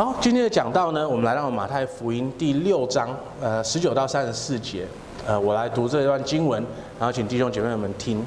[0.00, 3.08] 好，今天的讲道呢，我们来到马太福音第六章，
[3.40, 4.86] 呃，十九到三十四节，
[5.26, 6.64] 呃，我来读这一段经文，
[7.00, 8.24] 然后请弟兄姐妹们听。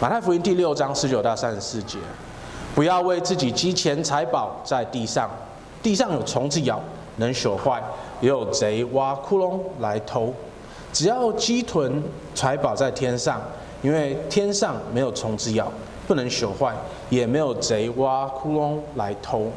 [0.00, 1.98] 马太福音第六章十九到三十四节，
[2.74, 5.28] 不要为自己积钱财宝在地上，
[5.82, 6.80] 地上有虫子咬，
[7.16, 7.78] 能朽坏；
[8.22, 10.32] 也有贼挖窟窿来偷。
[10.94, 12.02] 只要积囤
[12.34, 13.38] 财宝在天上，
[13.82, 15.70] 因为天上没有虫子咬，
[16.06, 16.74] 不能朽坏，
[17.10, 19.52] 也没有贼挖窟窿来偷。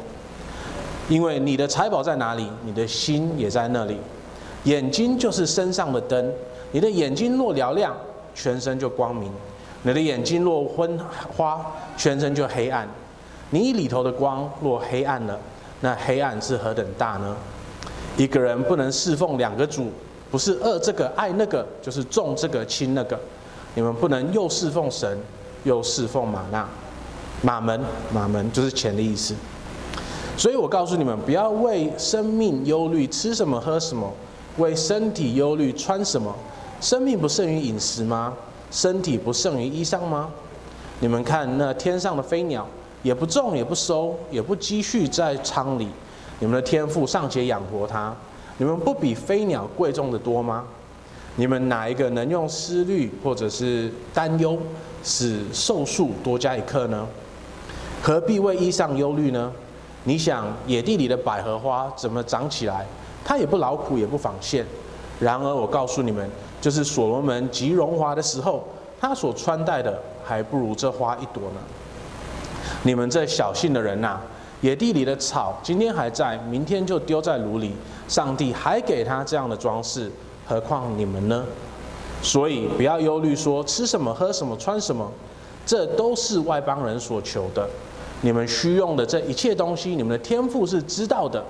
[1.08, 3.96] 因为你的财宝在哪里，你的心也在那里。
[4.64, 6.32] 眼睛就是身上的灯，
[6.72, 7.94] 你的眼睛若嘹亮，
[8.34, 9.30] 全身就光明；
[9.82, 10.98] 你的眼睛若昏
[11.36, 11.64] 花，
[11.96, 12.88] 全身就黑暗。
[13.50, 15.38] 你里头的光若黑暗了，
[15.80, 17.36] 那黑暗是何等大呢？
[18.16, 19.92] 一个人不能侍奉两个主，
[20.32, 23.16] 不是恶这个爱那个，就是重这个轻那个。
[23.76, 25.16] 你们不能又侍奉神，
[25.62, 26.68] 又侍奉玛纳。
[27.42, 27.80] 马门，
[28.12, 29.32] 马门就是钱的意思。
[30.36, 34.08] 所以我告诉你们，不要为生命忧虑，吃什么喝什么；
[34.58, 36.34] 为身体忧虑，穿什么。
[36.80, 38.34] 生命不胜于饮食吗？
[38.70, 40.28] 身体不胜于衣裳吗？
[41.00, 42.68] 你们看那天上的飞鸟，
[43.02, 45.88] 也不种，也不收，也不积蓄在仓里，
[46.38, 48.14] 你们的天赋尚且养活它，
[48.58, 50.64] 你们不比飞鸟贵重的多吗？
[51.36, 54.58] 你们哪一个能用思虑或者是担忧，
[55.02, 57.06] 使寿数多加一刻呢？
[58.02, 59.50] 何必为衣裳忧虑呢？
[60.06, 62.86] 你想野地里的百合花怎么长起来？
[63.24, 64.64] 它也不劳苦，也不纺线。
[65.18, 68.62] 然而我告诉你们，就是所罗门极荣华的时候，
[69.00, 71.60] 他所穿戴的还不如这花一朵呢。
[72.84, 74.20] 你们这小信的人呐、
[74.60, 77.74] 野地里的草今天还在，明天就丢在炉里。
[78.06, 80.08] 上帝还给他这样的装饰，
[80.46, 81.44] 何况你们呢？
[82.22, 85.10] 所以不要忧虑，说吃什么、喝什么、穿什么，
[85.66, 87.68] 这都是外邦人所求的。
[88.22, 91.44] 你们需用的这一切东西，你们的天赋是知道的。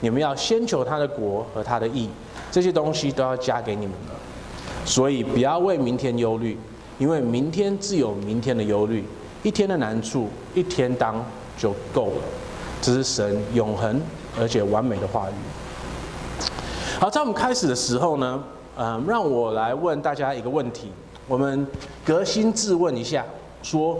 [0.00, 2.08] 你们要先求他的国和他的义，
[2.50, 4.14] 这些东西都要加给你们的。
[4.84, 6.58] 所以不要为明天忧虑，
[6.98, 9.04] 因为明天自有明天的忧虑。
[9.44, 11.24] 一天的难处，一天当
[11.56, 12.22] 就够了。
[12.80, 14.00] 这是神永恒
[14.40, 16.44] 而且完美的话语。
[16.98, 18.42] 好，在我们开始的时候呢，
[18.76, 20.90] 嗯，让我来问大家一个问题，
[21.28, 21.64] 我们
[22.04, 23.24] 革心自问一下，
[23.62, 23.98] 说。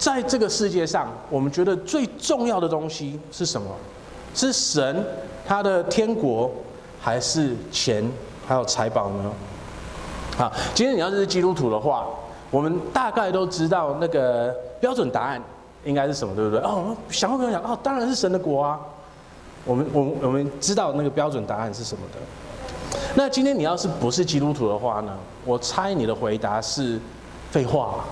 [0.00, 3.68] 在这个世界上，我们觉得最重要的东西是什么？
[4.34, 5.04] 是神
[5.46, 6.50] 他的天国，
[6.98, 8.10] 还是钱，
[8.46, 9.30] 还有财宝呢？
[10.38, 12.06] 好，今天你要是基督徒的话，
[12.50, 15.42] 我们大概都知道那个标准答案
[15.84, 16.60] 应该是什么，对不对？
[16.60, 18.80] 哦，我们想都不用想，哦，当然是神的国啊。
[19.66, 22.98] 我们我们我们知道那个标准答案是什么的。
[23.14, 25.14] 那今天你要是不是基督徒的话呢？
[25.44, 26.98] 我猜你的回答是
[27.50, 28.02] 废话。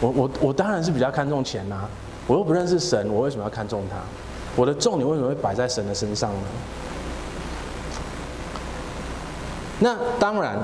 [0.00, 1.88] 我我我当然是比较看重钱呐、啊，
[2.26, 3.96] 我又不认识神，我为什么要看重他？
[4.56, 6.40] 我的重点为什么会摆在神的身上呢？
[9.80, 10.58] 那当然，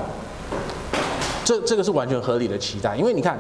[1.45, 3.39] 这这个是完全合理的期待，因为你看，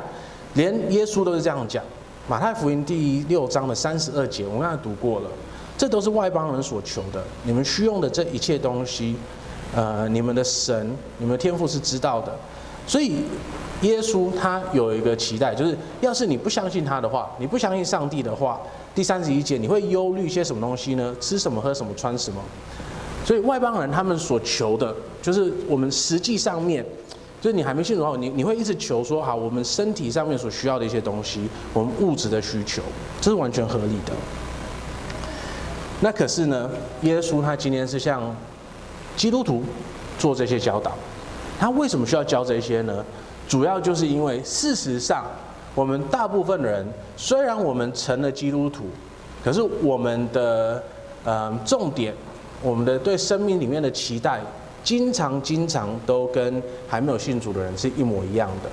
[0.55, 1.83] 连耶稣都是这样讲。
[2.28, 5.31] 马太福音第六章的三十二节，我们刚才读过了，
[5.78, 7.25] 这都是外邦人所求的。
[7.45, 9.17] 你们需用的这一切东西，
[9.75, 12.37] 呃，你们的神，你们的天赋是知道的，
[12.87, 13.25] 所以。
[13.83, 18.61] 耶稣他有一个期待，就是要是你不相信他的话，你不相信上帝的话，
[18.95, 21.15] 第三十一节你会忧虑些什么东西呢？
[21.21, 22.41] 吃什么、喝什么、穿什么？
[23.25, 26.85] 所以外邦人他们所求的，就是我们实际上面，
[27.41, 32.81] 就是你还没信主的话，你你会一直求说，好，我们身体上面所需要的一些东西，我们物质的需求，
[33.21, 34.13] 这是完全合理的。
[36.01, 36.71] 那可是呢，
[37.03, 38.35] 耶稣他今天是向
[39.17, 39.63] 基督徒
[40.19, 40.93] 做这些教导，
[41.59, 43.05] 他为什么需要教这些呢？
[43.49, 45.25] 主要就是因为，事实上，
[45.75, 46.84] 我们大部分人
[47.17, 48.84] 虽然我们成了基督徒，
[49.45, 50.83] 可是我们的
[51.25, 52.12] 呃重点，
[52.62, 54.41] 我们的对生命里面的期待，
[54.83, 58.71] 经常经常都跟还没有信主的人是一模一样的。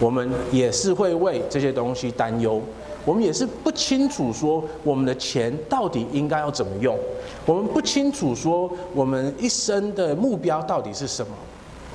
[0.00, 2.60] 我们也是会为这些东西担忧，
[3.04, 6.98] 我们也是不清楚说我们的钱到底应该要怎么用，
[7.46, 11.32] 我们不清楚说我们一生的目标到底是什么。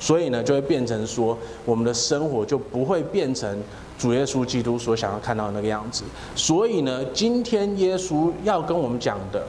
[0.00, 1.36] 所以呢，就会变成说，
[1.66, 3.62] 我们的生活就不会变成
[3.98, 6.04] 主耶稣基督所想要看到的那个样子。
[6.34, 9.44] 所以呢，今天耶稣要跟我们讲的，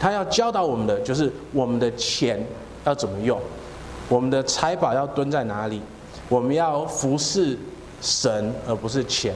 [0.00, 2.42] 他要教导我们的，就是我们的钱
[2.86, 3.38] 要怎么用，
[4.08, 5.82] 我们的财宝要蹲在哪里，
[6.30, 7.58] 我们要服侍
[8.00, 9.34] 神而不是钱，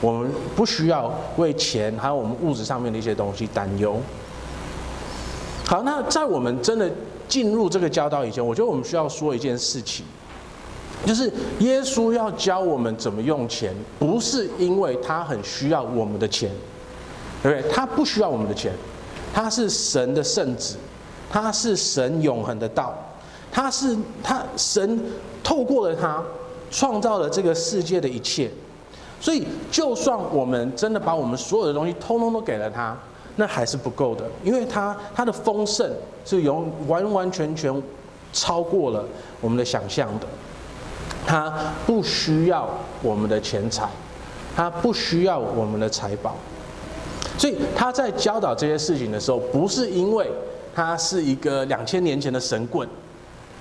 [0.00, 4.00] 我们不需要为钱还有我们物质上面的一些东西担忧。
[5.64, 6.88] 好，那在我们真的。
[7.28, 10.04] 进入这个教导以前，我觉得我们需要说一件事情，
[11.04, 16.50] 就是耶稣要教我们怎么用钱，不是因为他很需要我们的钱，
[17.42, 17.70] 对不对？
[17.70, 18.72] 他不需要我们的钱，
[19.32, 20.76] 他是神的圣子，
[21.30, 22.94] 他是神永恒的道，
[23.50, 25.00] 他是他神
[25.42, 26.22] 透过了他
[26.70, 28.50] 创造了这个世界的一切。
[29.18, 32.94] 所以，就算我们真的把我们所有的东西通通都给了他，
[33.36, 35.90] 那还是不够的，因为他他的丰盛
[36.24, 37.82] 是永完完全全
[38.32, 39.04] 超过了
[39.40, 40.26] 我们的想象的。
[41.26, 41.52] 他
[41.86, 42.68] 不需要
[43.02, 43.88] 我们的钱财，
[44.54, 46.34] 他不需要我们的财宝。
[47.36, 50.30] 所以他在教导这些事情的时候，不是因为
[50.74, 52.88] 他是一个两千年前的神棍，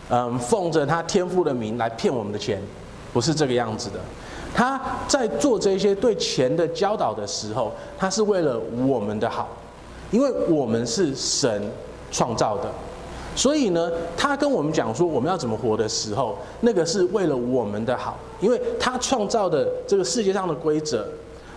[0.10, 2.62] 嗯，奉着他天父的名来骗我们的钱，
[3.12, 4.00] 不是这个样子的。
[4.54, 8.58] 他在做这些对钱的教导的时候，他是为了
[8.88, 9.50] 我们的好，
[10.16, 11.62] 因为我们是神
[12.10, 12.72] 创造的，
[13.36, 21.06] 所以呢，他跟我们讲说我们要怎么活的时候，那个是为了我们的好，因为他创造的这个世界上的规则，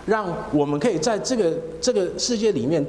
[0.05, 2.85] 让我们可以在这个这个世界里面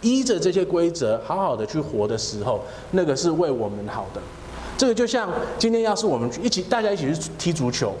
[0.00, 2.60] 依着这些规则好好的去活的时候，
[2.92, 4.20] 那个是为我们好的。
[4.78, 5.28] 这个就像
[5.58, 7.92] 今天要是我们一起大家一起去踢足球。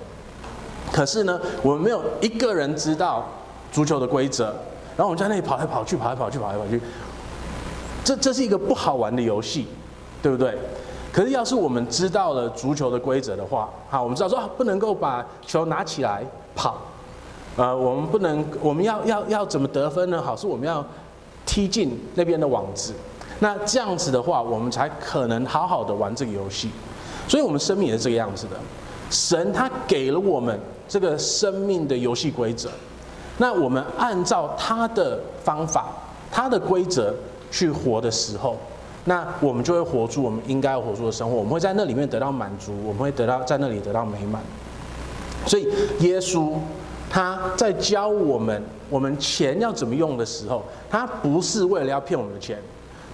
[0.92, 3.28] 可是呢，我们没有一个人知道
[3.72, 4.54] 足球的规则，
[5.00, 6.78] 然后我们在那里跑来跑去，跑来跑去，跑来跑去，
[8.04, 9.66] 这这是一个不好玩的游戏，
[10.20, 10.54] 对不对？
[11.10, 16.22] 可是要是我们知道了足球的规则的话，好，我们知道说，不能够把球拿起来
[16.54, 16.76] 跑，
[17.56, 20.20] 呃，我们不能，我们要要要怎么得分呢？
[20.20, 20.84] 好，是我们要
[21.46, 22.92] 踢进那边的网子，
[23.38, 26.68] 那这样子的话，我们才可能好好的玩这个游戏。
[27.26, 28.56] 所以，我们生命也是这个样子的。
[29.08, 30.60] 神他给了我们。
[30.90, 32.68] 这个生命的游戏规则，
[33.40, 35.86] 那我们按照他的方法、
[36.30, 37.14] 他的规则
[37.50, 38.58] 去活的时候，
[39.06, 41.36] 那我们就会活出我们应该活出的生活。
[41.36, 44.42] 我们会在那里面得到满足，我们会得到在那里得到美满。
[45.46, 45.66] 所以
[46.00, 46.52] 耶稣
[47.08, 52.58] 他在教我们，我们钱要怎么用的时候，他不是为了要骗我们的钱，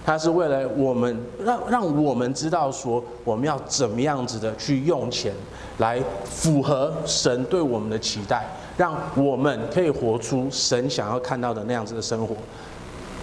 [0.05, 5.33] 他是为了我们让让我们知道说我们要怎么样子的去用钱。
[5.77, 8.43] 来符合神对我们的期待，
[8.77, 12.35] 让我们可以活出神想要看到的那样子的生活。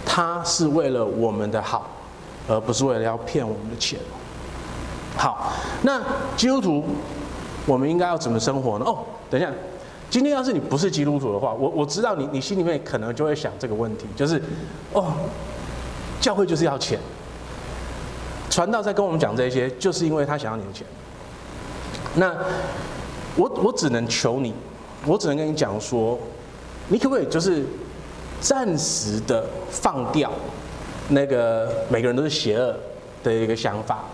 [0.05, 1.89] 他是为了我们的好，
[2.47, 3.99] 而不是为了要骗我们的钱。
[5.17, 5.53] 好，
[5.83, 6.03] 那
[6.37, 6.85] 基督徒，
[7.67, 8.85] 我们应该要怎么生活呢？
[8.85, 8.99] 哦，
[9.31, 9.51] 等一下，
[10.11, 14.43] 今天要是你不是基督徒的话，我我知道你你心里面可能就会想这个问题，就是
[14.93, 15.13] 哦，
[16.21, 16.99] 教会就是要钱，
[18.51, 20.87] 传道在跟我们讲这些，就是因为他想要你的钱。
[22.17, 22.35] 那
[23.37, 24.53] 我我只能求你，
[25.07, 26.19] 我只能跟你讲说，
[26.89, 27.65] 你可不可以就是
[28.41, 30.31] 暂时的放掉
[31.09, 32.75] 那个每个人都是邪恶
[33.23, 34.05] 的一个想法，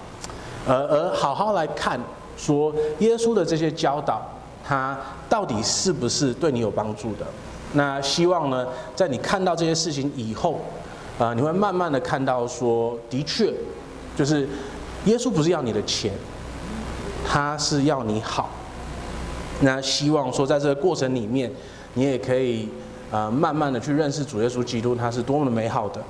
[0.66, 2.00] 而而好好来看
[2.37, 4.20] 说耶稣的这些教导，
[4.64, 4.98] 他
[5.28, 7.26] 到底是不是对你有帮助的？
[7.72, 8.66] 那希望呢，
[8.96, 10.60] 在你看到这些事情以后，
[11.19, 13.52] 啊，你会慢慢的看到说，的确，
[14.16, 14.48] 就是
[15.04, 16.12] 耶稣不是要你的钱。
[17.32, 18.50] 他是要你好，
[19.61, 21.51] 那希望说在这个过程里面，
[21.95, 22.69] 你也可以
[23.11, 26.01] 呃慢慢的去认识主耶稣基督，他是多么的美好的，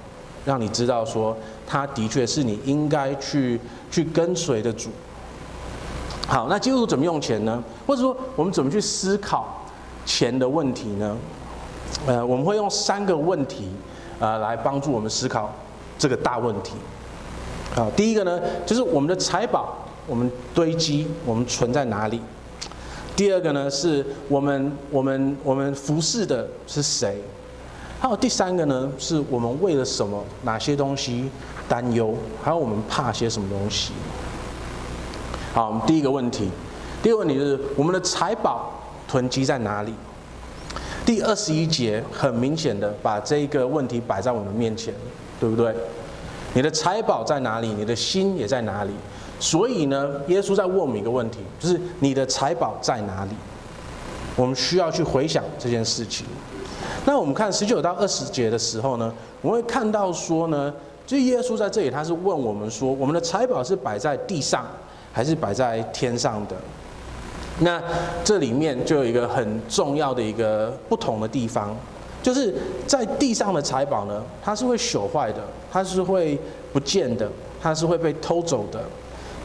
[0.44, 1.36] 让你知道说
[1.66, 3.60] 他的确是你应该去
[3.90, 4.90] 去跟随的主。
[6.28, 7.62] 好，那基督徒怎么用钱呢？
[7.86, 9.64] 或者说我们怎么去思考
[10.06, 11.16] 钱的问题呢？
[12.06, 13.68] 呃，我们会用三个问题
[14.20, 15.52] 呃来帮助我们思考
[15.98, 16.74] 这个大问题。
[17.74, 19.76] 好，第一个呢，就是我们的财宝。
[20.06, 22.20] 我们堆积，我们存在哪里？
[23.20, 27.20] 第二个呢，是我们我们我们服侍的是谁？
[28.00, 30.24] 还有第三个呢，是我们为了什么？
[30.42, 31.28] 哪些东西
[31.68, 32.14] 担忧？
[32.42, 33.92] 还有我们怕些什么东西？
[35.52, 36.48] 好，我们第一个问题，
[37.02, 38.72] 第二个问题就是我们的财宝
[39.06, 39.92] 囤积在哪里？
[41.04, 44.94] 第二十一节很明显的把这一个问题摆在我们面前，
[45.38, 45.74] 对不对？
[46.54, 47.68] 你的财宝在哪里？
[47.68, 48.92] 你的心也在哪里？
[49.40, 53.30] 所以呢，耶稣在问我们一个问题，就是你的财宝在哪里？
[54.36, 56.24] 我们需要去回想这件事情。
[57.04, 60.72] 那我们看十九到二十节的时候呢，我会看到说呢，
[61.06, 64.66] 就耶稣在这里他是问我们说，我们的财宝是摆在地上，
[65.12, 66.54] 还是摆在天上的？
[67.60, 67.82] 那
[68.22, 71.74] 这里面就有一个很重要的一个不同的地方，
[72.22, 72.54] 就是
[72.86, 76.38] 在地上的财宝呢，它是会朽坏的，它是会
[76.72, 77.30] 不见的，
[77.60, 78.82] 它是会被偷走的。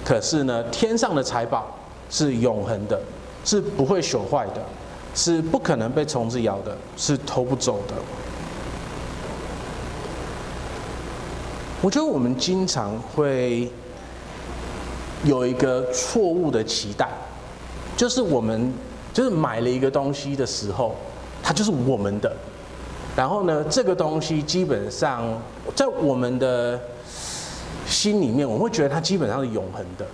[0.05, 1.75] 可是呢，天上的财宝
[2.11, 3.01] 是永恒的，
[3.43, 4.63] 是不会朽坏的，
[5.15, 7.95] 是不可能被虫子咬的，是偷不走的。
[11.81, 13.69] 我觉得我们经常会
[15.23, 17.09] 有一个错误的期待，
[17.97, 18.71] 就是我们
[19.11, 20.95] 就是买了一个东西的时候，
[21.41, 22.31] 它就是我们的，
[23.15, 25.23] 然后呢，这个东西基本上
[25.75, 26.79] 在我们的
[27.95, 30.05] 心里面，我们会觉得它基本上是永恒的。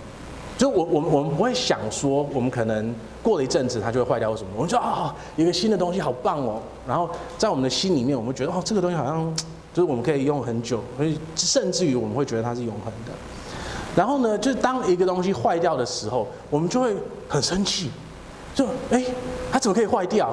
[0.56, 4.50] 就我我们我们不会想说，我们可能过了一阵子它就会坏掉或什么。
[4.54, 6.62] 我们说啊、一个新的东西好棒哦。
[6.86, 9.34] 然后在我们的心里面，我们觉得哦，这个东西好像
[9.74, 13.12] 就是我们可以用很久，所以甚至于我们会觉得它是永恒的。
[13.96, 16.94] 然后呢，就是当一个东西坏掉的时候，我们就会
[17.28, 17.90] 很生气，
[18.54, 19.04] 就哎，
[19.50, 20.32] 它怎么可以坏掉？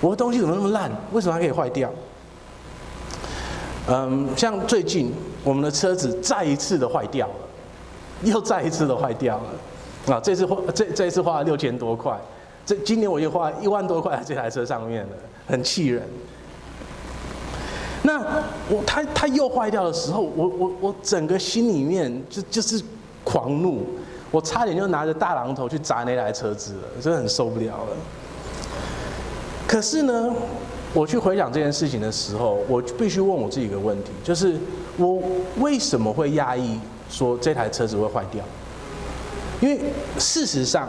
[0.00, 0.90] 我的东西怎么那么烂？
[1.12, 1.88] 为什么它可以坏掉？
[3.86, 7.34] 嗯，像最近我们的车子再一次的坏掉了，
[8.22, 10.14] 又再一次的坏掉了。
[10.14, 12.18] 啊，这次花这这一次花了六千多块，
[12.64, 15.12] 这今年我又花一万多块在这台车上面了，
[15.46, 16.02] 很气人。
[18.02, 18.18] 那
[18.70, 22.82] 我它它又坏掉的时候，我我我整个心里面就就是
[23.22, 23.84] 狂怒，
[24.30, 27.96] 我差点就拿着大榔头去砸那台车子了，真的很受不了了。
[29.68, 30.34] 可是呢，
[30.94, 34.56] 我去回想这件事情的时候，我必须问我自己一个问题，就是
[35.00, 35.20] 我
[35.58, 36.78] 为什么会讶异
[37.08, 38.44] 说这台车子会坏掉？
[39.60, 39.80] 因为
[40.18, 40.88] 事实上，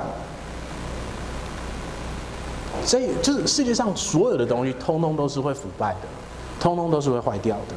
[2.86, 6.08] 这就是世界上所有的东西，通通都是会腐败的，
[6.60, 7.76] 通通都是会坏掉的。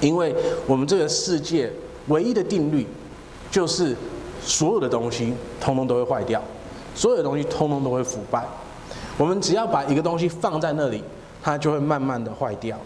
[0.00, 0.34] 因为
[0.66, 1.72] 我们这个世界
[2.08, 2.86] 唯一的定律，
[3.50, 3.96] 就是
[4.42, 6.42] 所有的东西通通都会坏掉，
[6.94, 8.44] 所有的东西通通都会腐败。
[9.16, 11.02] 我们只要把一个东西放在那里，
[11.42, 12.76] 它就会慢慢的坏掉。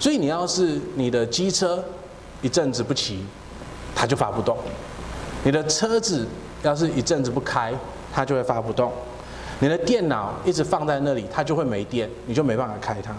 [0.00, 1.82] 所以你要是你的机车
[2.40, 3.24] 一阵子不骑，
[3.94, 4.56] 它就发不动；
[5.42, 6.26] 你的车子
[6.62, 7.74] 要是一阵子不开，
[8.12, 8.90] 它就会发不动；
[9.58, 13.12] 你的电脑一直放在那里，它就会没电，你就没办法开它。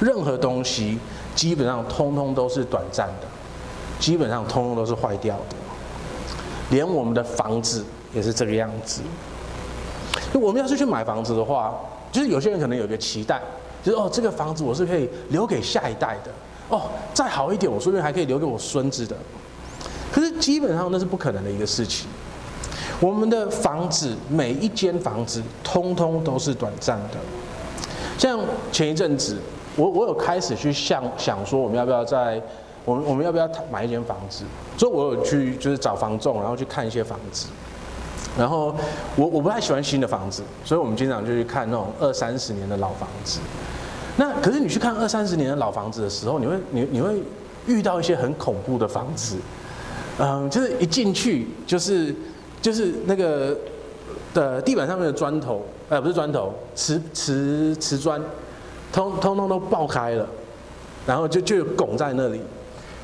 [0.00, 0.98] 任何东西
[1.34, 3.26] 基本上通通都是短暂的，
[3.98, 5.56] 基本上通通都是坏掉的，
[6.70, 9.02] 连我们的房子也是这个样子。
[10.32, 11.74] 我们要是去买房子的话，
[12.12, 13.42] 就是有些人可能有一个期待，
[13.82, 16.30] 就是哦，这个房子我是可以留给下一代的，
[16.68, 16.82] 哦，
[17.14, 19.16] 再好一点，我说不定还可以留给我孙子的。
[20.12, 22.08] 可是基本上那是不可能的一个事情。
[23.00, 27.16] 我们的房子，每一间房子，通通都是短暂的。
[28.18, 28.38] 像
[28.70, 29.38] 前一阵子，
[29.76, 32.42] 我我有开始去想想说，我们要不要在，
[32.84, 34.44] 我们我们要不要买一间房子？
[34.76, 37.46] 所以我有去就是找房仲，然后去看一些房子。
[38.38, 38.74] 然后
[39.16, 43.40] 我我不太喜欢新的房子，所以我们经常就去看那种二三十年的老房子。
[44.16, 47.22] 那可是你去看二三十年的老房子的时候，你会你你会
[47.66, 49.36] 遇到一些很恐怖的房子，
[50.18, 52.14] 嗯，就是一进去就是
[52.62, 53.56] 就是那个
[54.32, 58.20] 的地板上面的砖头，呃，不是砖头，瓷瓷瓷砖，
[58.92, 60.26] 通通通都爆开了，
[61.06, 62.40] 然后就就拱在那里，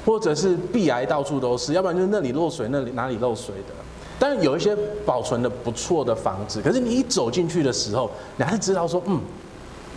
[0.05, 3.86] 或者是壁癌到处都是，要不然就是那里漏水，那里哪里漏水的。
[4.19, 9.21] 但是有一些保存的不错的房子，可是你一走进去的时候，你还是知道说，嗯，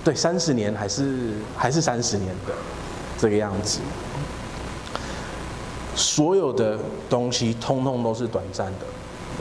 [0.04, 2.54] 对，三十年还是还是三十年的
[3.18, 3.80] 这个样子。
[5.96, 6.78] 所有的
[7.10, 8.86] 东西通通都是短暂的，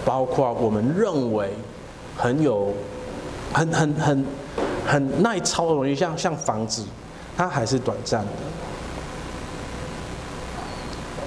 [0.05, 1.51] 包括我们认为
[2.17, 2.73] 很有、
[3.53, 4.25] 很很很
[4.87, 6.85] 很耐操的东西，像像房子，
[7.37, 8.33] 它还是短暂的。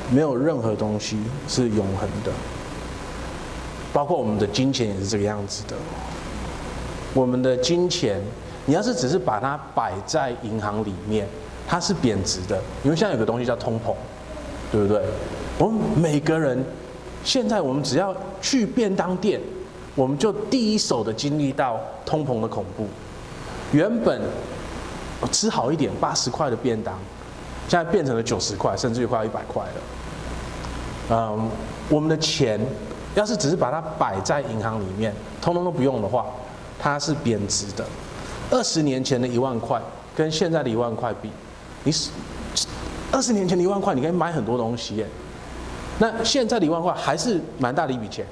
[0.09, 1.17] 没有任何东西
[1.47, 2.31] 是永恒的。
[3.93, 5.75] 包括我们的金钱也是这个样子的。
[7.13, 8.21] 我们的金钱，
[8.65, 11.27] 你要是只是把它摆在银行里面，
[11.67, 12.57] 它是贬值的。
[12.85, 13.93] 因为现在有个东西叫通膨，
[14.71, 15.03] 对不对？
[15.57, 16.63] 我们每个人
[17.21, 19.41] 现在，我们只要去便当店，
[19.93, 22.87] 我们就第一手的经历到通膨的恐怖。
[23.73, 24.21] 原本
[25.33, 26.97] 吃好一点八十块的便当，
[27.67, 29.71] 现在变成了九十块，甚至于快要一百块了。
[31.09, 31.49] 嗯，
[31.89, 32.57] 我们的钱。
[33.13, 36.25] 要是只是把它摆在银行里面，通通都不用的话，
[36.79, 37.85] 它是贬值的。
[38.49, 39.81] 二十年前的一万块
[40.15, 41.29] 跟现在的一万块比，
[41.83, 42.09] 你是
[43.11, 45.07] 二十年前的一万块，你可以买很多东西耶。
[45.99, 48.25] 那现在的一万块还是蛮大的一笔钱，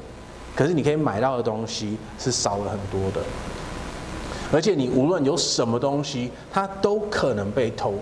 [0.56, 3.22] 可是你可以买到的东西是少了很多的。
[4.52, 7.94] 而且你无论有什么东西，它都可能被偷。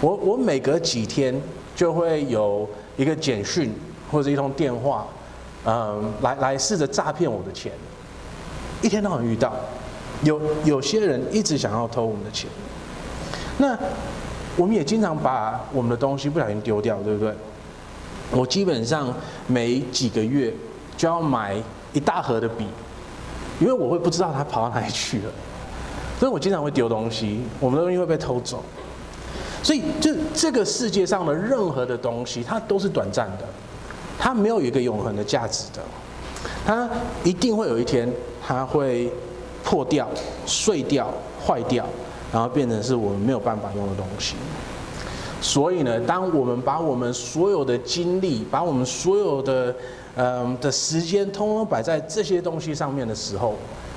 [0.00, 1.40] 我我每隔几天
[1.76, 3.72] 就会有一个简讯
[4.10, 5.06] 或者一通电话。
[5.66, 7.70] 嗯，来来试着诈骗我的钱，
[8.80, 9.54] 一天到晚遇到，
[10.22, 12.48] 有有些人一直想要偷我们的钱，
[13.58, 13.78] 那
[14.56, 17.34] 我们也经常把我们的东西不小心丢掉，对不对？
[18.30, 19.14] 我基本上
[19.46, 20.50] 每几个月
[20.96, 21.54] 就要买
[21.92, 22.64] 一大盒的笔，
[23.60, 25.32] 因为我会不知道它跑到哪里去了，
[26.18, 28.64] 所以我经常会丢东西，我们的东西会被偷走，
[29.62, 33.44] 所以就这个世界上的任何的东西，它都是短暂的。
[34.20, 35.80] 它没有一个永恒的价值的，
[36.66, 36.86] 它
[37.24, 38.12] 一定会有一天，
[38.46, 39.10] 它会
[39.64, 40.06] 破掉、
[40.44, 41.10] 碎掉、
[41.44, 41.86] 坏掉，
[42.30, 44.34] 然后变成是我们没有办法用的东西。
[45.40, 49.74] 所以呢，当我们把我们所有的精力，把我们所有的
[50.16, 53.54] 嗯的时间，通通摆在这些东西上面的时候，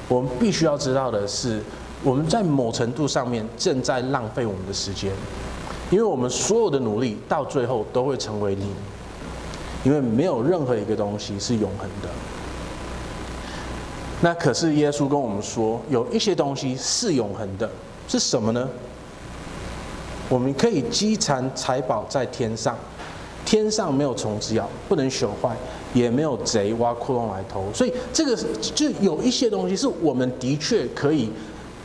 [0.08, 1.62] 我们必须要知道的是，
[2.01, 5.12] 我们在某程度上面正在浪费我们的时间，
[5.92, 8.70] 因为我们所有的努力到最后都会成为零，
[9.84, 12.10] 因为没有任何一个东西是永恒的。
[14.22, 17.70] 那可是耶稣跟我们说，有一些东西是永恒的，
[18.08, 18.70] 是什么呢？
[20.30, 22.78] 我们可以积攒财宝在天上，
[23.46, 25.54] 天上没有虫子咬，不能朽坏，
[25.94, 27.66] 也没有贼挖窟窿来偷。
[27.74, 31.30] 所以这个就有一些东西是我们的确可以，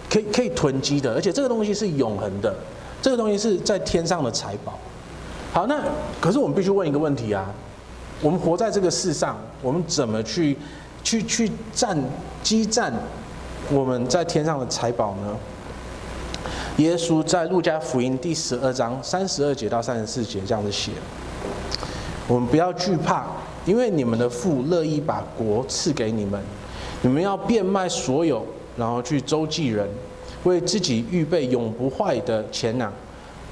[0.09, 2.55] 可以可以囤积的，而且这个东西是永恒的，
[3.02, 4.78] 这个东西是在天上的财宝。
[5.52, 5.83] 好，那
[6.21, 7.52] 可是我们必须问一个问题啊，
[8.20, 10.56] 我们活在这个世上，我们怎么去？
[11.04, 11.96] 去去占
[12.42, 12.92] 积攒
[13.70, 15.34] 我们在天上的财宝呢？
[16.76, 20.90] 耶稣在路加福音第十二章三十二节到三十四节这样子写：
[22.26, 23.26] 我们不要惧怕，
[23.64, 26.38] 因为你们的父乐意把国赐给你们。
[27.00, 28.44] 你们要变卖所有，
[28.76, 29.88] 然后去周济人，
[30.42, 32.92] 为自己预备永不坏的钱囊，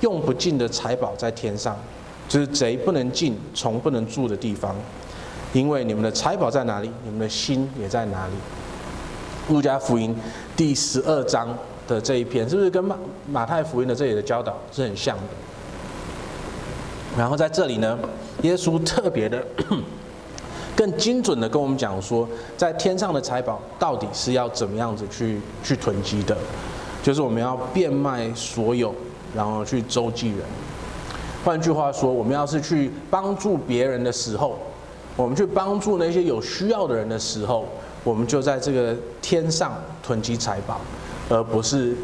[0.01, 1.79] 用不尽的财宝在天上，
[2.29, 4.75] 就是贼不能进，虫不能住的地方。
[5.53, 8.33] 因为你们的财宝在哪里，你们的心也在哪里。
[9.49, 10.15] 路加福音
[10.57, 11.49] 第十二章
[11.87, 12.97] 的这一篇，是不是跟马
[13.31, 15.23] 马太福音的这里的教导是很像的？
[17.17, 17.99] 然后在这里呢，
[18.43, 19.43] 耶稣特别的、
[20.77, 26.37] 更精准的跟我们讲说，在天上的财宝到底是要怎么样子去去囤积的？
[27.03, 28.93] 就是我们要变卖所有，
[29.35, 30.39] 然后去周济人。
[31.47, 34.59] 换句话说，我们要是去帮助别人的时候，
[35.15, 37.65] 我们去帮助那些有需要的人的时候，
[38.03, 40.81] 我们就在这个天上囤积财宝，
[41.29, 41.95] 而不是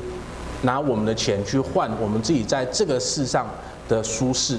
[0.62, 3.48] 拿我们的钱去换我们自己在这个世上
[3.88, 4.56] 的舒适，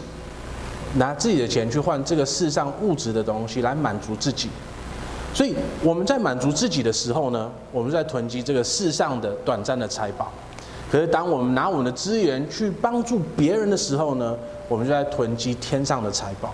[0.95, 4.49] 拿自己的钱去换这个世上物质的东西来满足自己。
[5.33, 10.25] 所以我们在满足自己的时候呢，我们在囤积这个世上的短暂的财宝；
[10.91, 14.35] 可是当我们拿我们的资源去帮助别人的时候呢，
[14.73, 16.51] 我们就在囤积天上的财宝。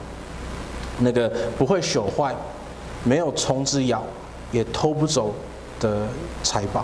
[0.98, 2.36] 那个不会朽坏，
[3.06, 4.04] 没有虫子咬，
[4.52, 5.34] 也偷不走
[5.80, 6.06] 的
[6.44, 6.84] 财宝。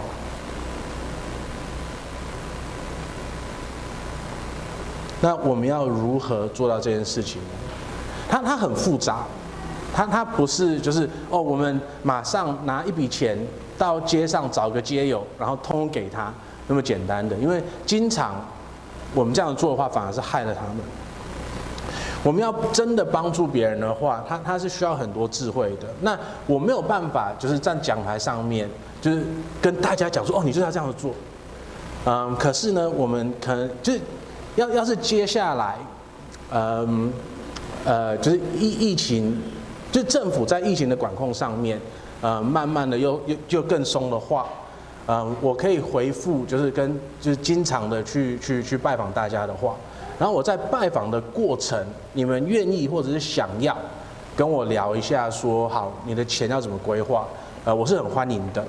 [5.19, 7.49] 那我们要如何做到这件事情呢？
[8.29, 9.25] 它它很复杂，
[9.93, 13.37] 它它不是就是哦，我们马上拿一笔钱
[13.77, 16.33] 到街上找个街友，然后通给他
[16.67, 17.35] 那么简单的。
[17.35, 18.35] 因为经常
[19.13, 20.77] 我们这样做的话，反而是害了他们。
[22.25, 25.87] 我们要真的帮助别人的话，他他是需要很多智慧的。
[26.01, 28.67] 那我没有办法，就是站讲台上面，
[28.99, 29.21] 就是
[29.61, 31.13] 跟大家讲说，哦，你就是要这样子做。
[32.07, 34.01] 嗯，可是呢，我们可能就是
[34.55, 35.77] 要要是接下来，
[36.51, 37.13] 嗯，
[37.85, 39.39] 呃，就是疫疫情，
[39.91, 41.79] 就政府在疫情的管控上面，
[42.21, 44.47] 呃，慢慢的又又就更松的话，
[45.05, 49.75] 嗯，我可以回复，就是跟就是经常的去去去拜访大家的话。
[50.17, 51.77] 然后我在拜访的过程，
[52.13, 53.75] 你们愿意或者是想要
[54.35, 57.27] 跟我聊一下，说好你的钱要怎么规划？
[57.65, 58.65] 呃，我是很欢迎的。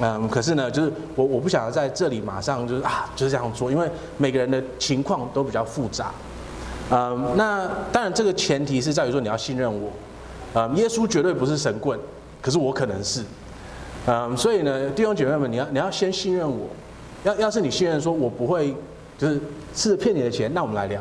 [0.00, 6.12] 嗯，可是呢，就是我我不想要在这里马上就是啊就是这样做，因为每个人的情况都比较复杂。
[6.90, 9.90] 嗯，那当然这个前提是在于说你要信任我。
[10.54, 11.98] 嗯，耶稣绝对不是神棍，
[12.40, 13.22] 可是我可能是。
[14.06, 16.66] 嗯，所以呢，弟兄姐妹们，你要你要先信任我。
[17.24, 18.74] 要要是你信任说我不会。
[19.22, 19.40] 就是
[19.72, 21.00] 是骗你的钱，那我们来聊。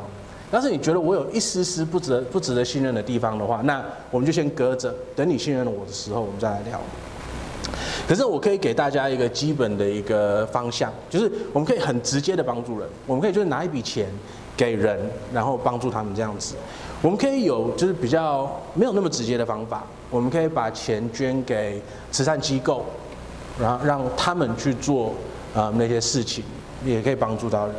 [0.52, 6.80] 要是你觉得我有一丝丝不值得不值得信任的地方的话，那我们就先搁着，等你信任了我的时候，我们再来聊。
[8.08, 14.08] 可是我可以给大家一个基本的一个方向，就是我们可以很直接的帮助人，我们可以就是拿一笔钱
[14.56, 15.00] 给人，
[15.34, 16.54] 然后帮助他们这样子。
[17.02, 21.82] 我们可以有就是比较没有那么直接的方法，我们可以把钱捐给
[22.12, 22.86] 慈善机构，
[23.60, 25.16] 然后让他们去做、
[25.56, 26.44] 呃、那些事情，
[26.86, 27.76] 也可以帮助到人。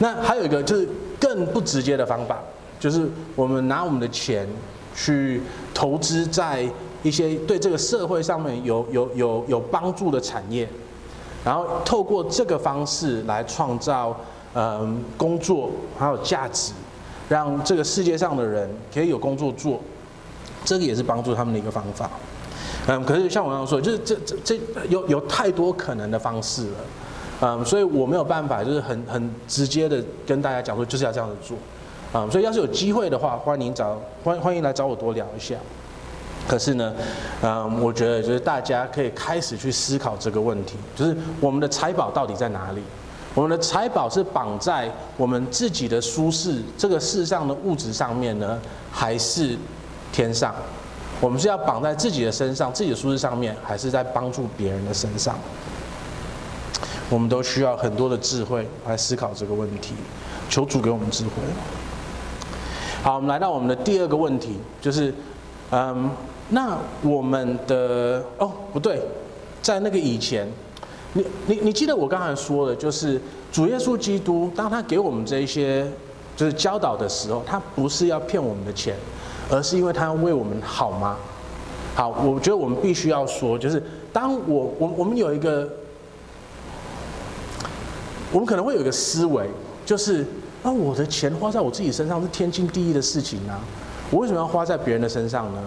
[0.00, 2.38] 那还有一个就是更不直接的方法，
[2.78, 4.46] 就是我们拿我们的钱
[4.94, 5.42] 去
[5.74, 6.64] 投资在
[7.02, 10.68] 一些对这个社会上面有有有有帮助的产业，
[11.44, 14.16] 然后透过这个方式来创造
[14.54, 16.72] 嗯工作还有价值，
[17.28, 19.80] 让这个世界上的人可以有工作做，
[20.64, 22.08] 这个也是帮助他们的一个方法。
[22.86, 26.78] 嗯，可是像我刚刚说，就是这这这有有太多可能的方式了。
[27.40, 31.56] 嗯，所以我没有办法，就是很很直接的跟大家讲说，就是要这样子做。
[32.14, 35.54] 嗯，所以要是有机会的话，欢迎找欢欢迎来找我多聊一下。
[36.48, 36.94] 可是呢，
[37.42, 42.82] 嗯，我觉得就是大家可以开始去思考这个问题，就是我们的财宝到底在哪里？
[43.34, 48.58] 我们的财宝是绑在我们自己的舒适这个世上的物质上面呢，
[48.90, 49.56] 还是
[50.10, 50.54] 天上？
[51.20, 55.38] 我们是要绑在自己的身上、自己的舒适上面，还是在帮助别人的身上？
[57.10, 59.94] 我们都需要很多的智慧来思考这个问题。
[60.48, 61.30] 求主给我们智慧。
[63.02, 65.12] 好，我们来到我们的第二个问题，就是，
[65.70, 66.10] 嗯，
[66.48, 69.00] 那我们的哦，不对，
[69.60, 70.48] 在那个以前。
[71.14, 75.86] 你你你记得我刚才说的，就是主耶稣基督，当他给我们这一些
[76.36, 78.94] 就是教导的时候，他不是要骗我们的钱，
[79.50, 81.16] 而是因为他要为我们好吗？
[81.94, 85.68] 好，我觉得我们必须要说，就是当我我我们有一个，
[88.32, 89.48] 我们可能会有一个思维，
[89.86, 90.24] 就是
[90.62, 93.60] 啊，我的钱花在我自己身上是天经地义的事情啊，
[94.10, 95.62] 我为什么要花在别人的身上呢？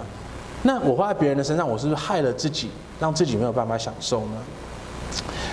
[0.63, 2.69] 那我花在别人的身上，我是不是害了自己，
[2.99, 4.37] 让自己没有办法享受呢？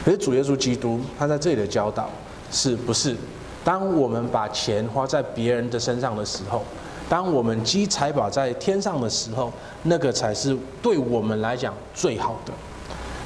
[0.05, 2.09] 可是主耶稣基督他在这里的教导
[2.51, 3.17] 是不是？
[3.65, 6.63] 当我们把钱花在别人的身上的时候，
[7.09, 12.53] 当我们积财宝在天上的时候，那个才是对我们来讲最好的。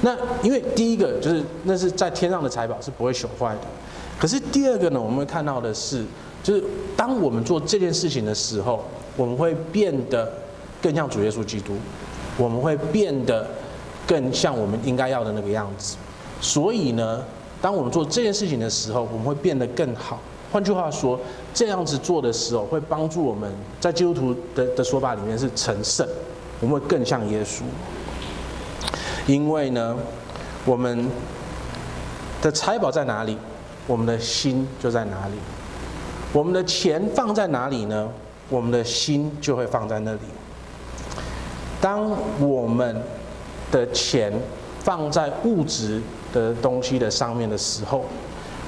[0.05, 3.61] 那因为第一个就是那是在天上的财宝是不会朽坏的。
[4.19, 6.03] 可是第二个呢，我们会看到的是，
[6.43, 6.63] 就是
[6.95, 8.83] 当我们做这件事情的时候，
[9.15, 10.31] 我们会变得
[10.81, 11.73] 更像主耶稣基督，
[12.37, 13.47] 我们会变得
[14.05, 15.95] 更像我们应该要的那个样子。
[16.41, 17.23] 所以呢，
[17.61, 20.19] 当我们做这件事情的时候，我们会变得更好。
[20.51, 21.19] 换句话说，
[21.53, 26.07] 这样子做的时候，会帮助我们在基督徒的的说法里面是成圣，
[26.59, 27.63] 我们会更像耶稣。
[29.25, 29.95] 因为呢，
[30.65, 31.09] 我们
[32.41, 33.37] 的财宝在哪里，
[33.87, 35.35] 我们的心就在哪里。
[36.33, 38.09] 我们的钱放在哪里呢？
[38.49, 40.19] 我们的心就会放在那里。
[41.79, 43.01] 当我们
[43.71, 44.33] 的钱
[44.79, 46.01] 放在物质
[46.33, 48.05] 的东西的上面的时候，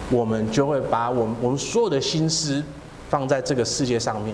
[0.10, 2.64] 我们就会把我们我们所有的心思
[3.10, 4.34] 放在这个世界上面。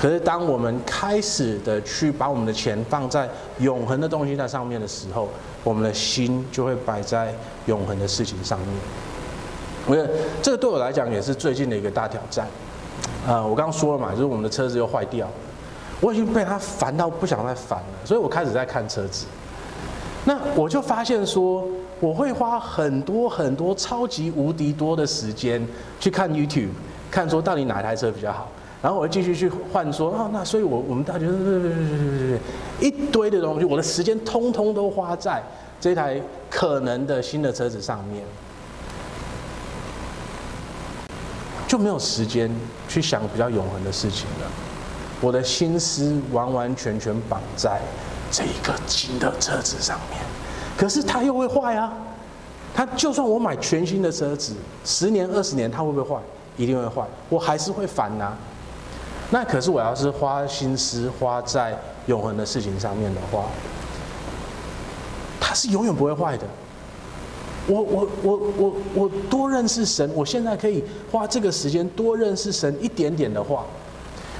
[0.00, 3.28] 可是，当我们开始的去把我们的钱放在
[3.60, 5.28] 永恒的东西在上面的时候，
[5.62, 7.32] 我们的心就会摆在
[7.66, 8.68] 永恒的事情上面。
[9.86, 10.10] 我觉得
[10.42, 12.46] 这个对我来讲也是最近的一个大挑战。
[13.26, 15.28] 呃，我刚刚说了嘛，就是我们的车子又坏掉，
[16.00, 19.26] 我已经被它烦到不想再烦了，所以我开始在看车子。
[20.24, 21.64] 那我就发现说。
[22.00, 25.64] 我会花很多很多超级无敌多的时间
[26.00, 26.70] 去看 YouTube，
[27.12, 28.48] 看说到底哪台车比较好，
[28.82, 31.24] 然后我会继续去换说哦，那所以我我们大家
[32.80, 35.40] 一堆的东西，我的时间通通都花在
[35.80, 38.24] 这台可能的新的车子上面，
[41.68, 42.50] 就没有时间
[42.88, 44.50] 去想比较永恒的事情了。
[45.20, 47.80] 我的心思完完全全绑在
[48.32, 50.18] 这一个新的车子上面。
[50.76, 51.92] 可是它又会坏啊！
[52.74, 56.20] 它就算我买全新的车子，十年、二十年，它会不会坏？
[56.56, 58.36] 一定会坏，我还是会烦呐。
[59.32, 63.46] 那可是我要是花心思花在永恒的事情上面的话，
[65.40, 66.44] 它是永远不会坏的。
[67.66, 73.64] 我我我我我多认识神，我现在可以花这个时间多认识神一点点的话，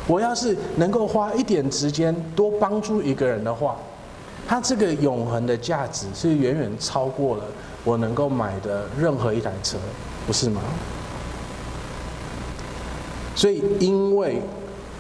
[0.07, 3.77] 我要是能够花一点时间多帮助一个人的话。
[4.47, 7.45] 它这个永恒的价值是远远超过了
[7.85, 9.79] 我能够买的任何一台车，
[10.27, 10.61] 不是吗？
[13.35, 14.43] 所以，因为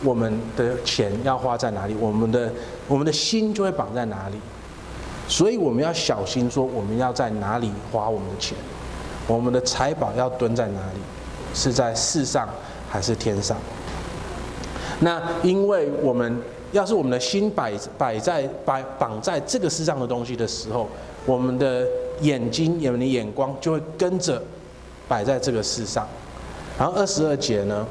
[0.05, 2.53] 我们的钱要花在哪里，我们的
[2.89, 4.37] 我们的心就会绑在哪里。
[5.29, 8.57] 所以，我们要小心说，我们要在哪里花我们的钱，
[9.27, 11.01] 我们的财宝要蹲在哪里，
[11.55, 12.49] 是在世上
[12.91, 13.57] 还是天上？
[15.01, 16.41] 那因为我们。
[16.73, 20.89] 要是我们的心摆摆在摆绑在这个世上的东西的时候，
[21.27, 21.87] 我们的
[22.23, 24.43] 眼睛、我们的眼光就会跟着
[25.07, 26.09] 摆在这个世上。
[26.79, 27.87] 然后二十二节呢，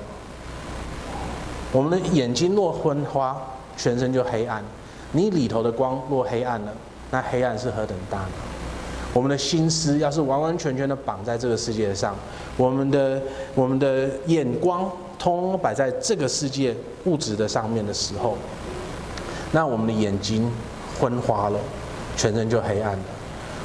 [1.72, 3.36] 我们的眼睛若昏花，
[3.78, 4.64] 全身就黑暗。
[5.14, 6.74] 你里头的光若黑暗了，
[7.12, 8.30] 那黑暗是何等大呢？
[9.14, 12.16] 我们的心思要是完完全全的绑在这个世界上，
[12.56, 13.22] 我们的
[13.56, 18.38] 我们的眼光通摆在这个世界物质的上面的时候。
[19.52, 20.50] 那我们的眼睛
[20.98, 21.60] 昏花了，
[22.16, 23.04] 全身就黑暗了。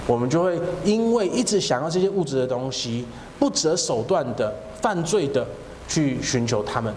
[0.08, 3.06] 我们就会因为一直想要这些物质的东西，
[3.38, 5.46] 不择手段的犯罪的
[5.86, 6.92] 去寻求他们，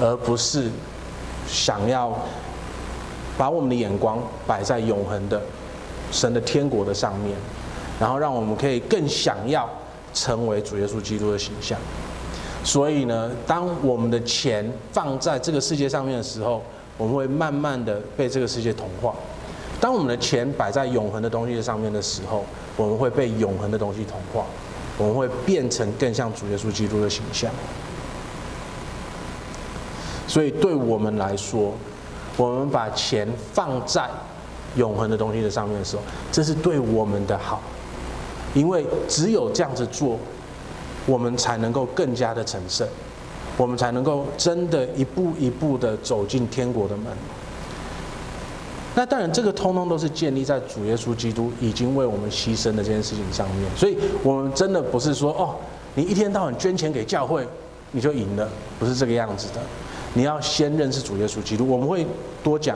[0.00, 0.70] 而不是
[1.48, 2.14] 想要
[3.38, 5.40] 把我们的眼光摆在永恒的
[6.10, 7.36] 神的天国的上面，
[7.98, 9.68] 然后让我们可以更想要
[10.14, 11.78] 成为主耶稣基督的形象。
[12.64, 16.62] 所以呢，当我们的钱放在这个世界上面的时候，
[16.98, 19.14] 我们会慢慢的被这个世界同化。
[19.80, 22.44] 当我们的钱摆在永恒的东西上面的时候，
[22.76, 24.46] 我们会被永恒的东西同化。
[24.98, 27.50] 我们会变成更像主耶稣基督的形象。
[30.26, 31.72] 所以对我们来说，
[32.36, 34.08] 我们把钱放在
[34.76, 37.62] 永恒的东西的上面的时候，这是对我们的好，
[38.54, 40.18] 因为只有这样子做，
[41.06, 42.86] 我们才能够更加的成圣，
[43.56, 47.06] 我们才能够真的一步一步的走进天国的门。
[48.94, 53.70] 那当然，这个通通都是建立在主耶稣基督已经为我们牺牲的这件事情上面。
[53.76, 55.54] 所以，我们真的不是说哦，
[55.94, 57.46] 你一天到晚捐钱给教会，
[57.92, 59.60] 你就赢了，不是这个样子的。
[60.16, 62.06] 你要先认识主耶稣基督，我们会
[62.42, 62.74] 多讲。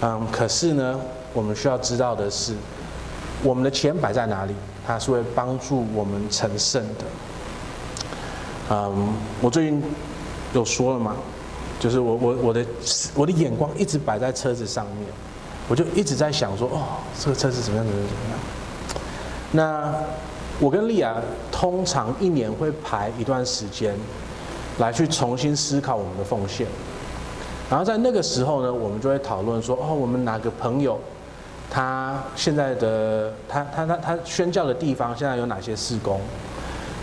[0.00, 0.98] 嗯，可是呢，
[1.34, 2.54] 我们需要知道的是，
[3.42, 4.54] 我们的钱摆在哪里，
[4.86, 7.04] 它是会帮助我们成圣的。
[8.70, 9.82] 嗯，我最近
[10.54, 11.16] 有说了嘛，
[11.78, 12.64] 就是我我我的
[13.14, 15.08] 我的眼光一直摆在车子上面，
[15.68, 16.82] 我就一直在想说，哦，
[17.20, 18.38] 这个车子怎么样怎么样怎么样。
[19.52, 19.94] 那
[20.58, 21.16] 我跟莉亚
[21.52, 23.94] 通常一年会排一段时间。
[24.78, 26.66] 来去重新思考我们的奉献，
[27.70, 30.98] 然后在那个时候呢，我们就会讨论说，哦，我们哪个朋友，
[31.70, 36.20] 他现在的他他他他宣教的地方现在有哪些事工？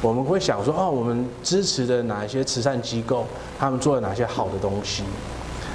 [0.02, 3.26] 我们会想说，哦，我们支持的哪一些慈善机构，
[3.58, 5.04] 他们做了哪些好的东西？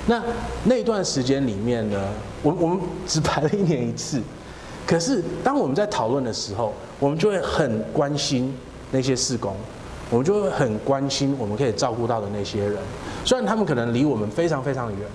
[0.07, 0.23] 那
[0.65, 1.99] 那段时间里面呢，
[2.43, 4.23] 我我们只排了一年一次，
[4.87, 8.57] 可是当我们在讨论的时候，我们就会很关心
[8.91, 9.55] 那些事工。
[10.11, 12.79] 我们就会很关心我们可以照顾到的那些人，
[13.27, 15.07] 虽然他们可能离我们非常非常远，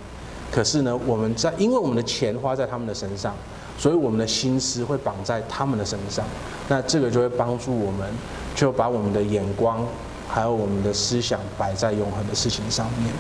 [0.52, 3.34] 可是呢，我们在因为我们的钱花在他们的身上，
[3.76, 6.24] 所以我们的心思会绑在他们的身上。
[6.70, 8.08] 那这个就会帮助我们，
[8.56, 9.84] 就把我们的眼光
[10.30, 13.12] 还有我们的思想摆在永恒的事情上面。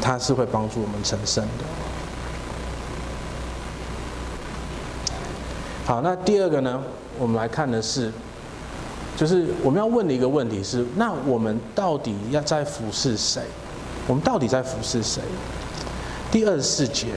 [0.00, 1.64] 它是会帮助我们成圣的。
[5.86, 6.82] 好，那第二个呢，
[7.16, 8.12] 我们来看的是。
[9.18, 13.42] 就是我们要问的一个问题是：那我们到底要在服侍谁？
[14.06, 15.20] 我们到底在服侍谁？
[16.30, 17.08] 第二十四节，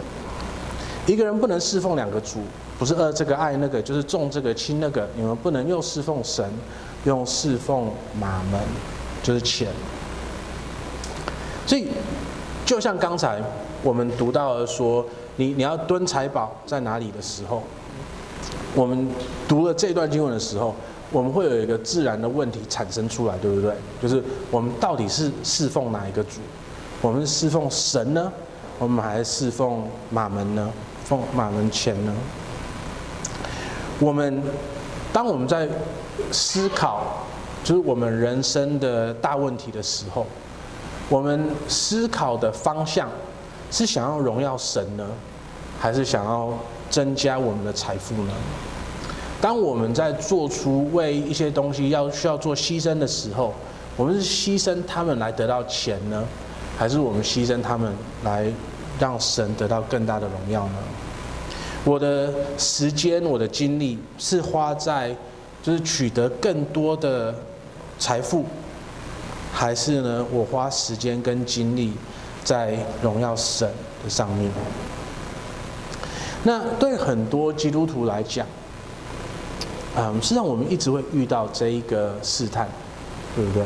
[1.06, 2.40] 一个人不能侍奉两个主，
[2.80, 5.08] 不是爱这个爱那个，就是重这个轻那个。
[5.16, 6.44] 你们不能又侍奉神，
[7.04, 8.60] 又侍奉马门，
[9.22, 9.68] 就是钱。
[11.68, 11.88] 所以，
[12.66, 13.40] 就像刚才
[13.84, 17.62] 我们读到的说，你你要蹲财宝在哪里的时候，
[18.74, 19.08] 我们
[19.48, 20.74] 读了这段经文的时候。
[21.12, 23.74] 我们会有一个自然的问题产生出来，对不对？
[24.02, 26.40] 就是我们到底是侍奉哪一个主？
[27.02, 28.32] 我们是侍奉神呢？
[28.80, 30.72] 我们还是侍奉马门呢？
[31.04, 32.14] 奉马门前呢？
[34.00, 34.42] 我们
[35.12, 35.68] 当我们在
[36.32, 37.26] 思考
[37.64, 40.26] 就是我们人生的大问题的时候，
[41.10, 43.10] 我们思考的方向
[43.70, 45.06] 是想要荣耀神呢，
[45.80, 46.58] 还是想要
[46.90, 48.34] 增加我们的财富呢？
[49.42, 53.52] 当我们在做出为一些东西要需要做牺牲的时候，
[53.98, 56.24] 我们是牺牲他们来得到钱呢，
[56.78, 57.92] 还是我们牺牲他们
[58.24, 58.46] 来
[59.00, 60.76] 让神得到更大的荣耀呢？
[61.84, 65.16] 我的时间、我的精力是花在
[65.64, 67.34] 就是取得更多的
[67.98, 68.46] 财富，
[69.52, 71.94] 还是呢，我花时间跟精力
[72.44, 73.68] 在荣耀神
[74.04, 74.52] 的上面？
[76.44, 78.46] 那对很多基督徒来讲，
[79.98, 82.68] 嗯，实际上我们一直会遇到这一个试探，
[83.36, 83.64] 对不对？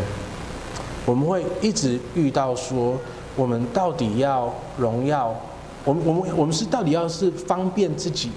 [1.06, 2.98] 我们会一直遇到说，
[3.36, 5.36] 我们到底要荣耀，
[5.84, 8.32] 我们我们我们是到底要是方便自己，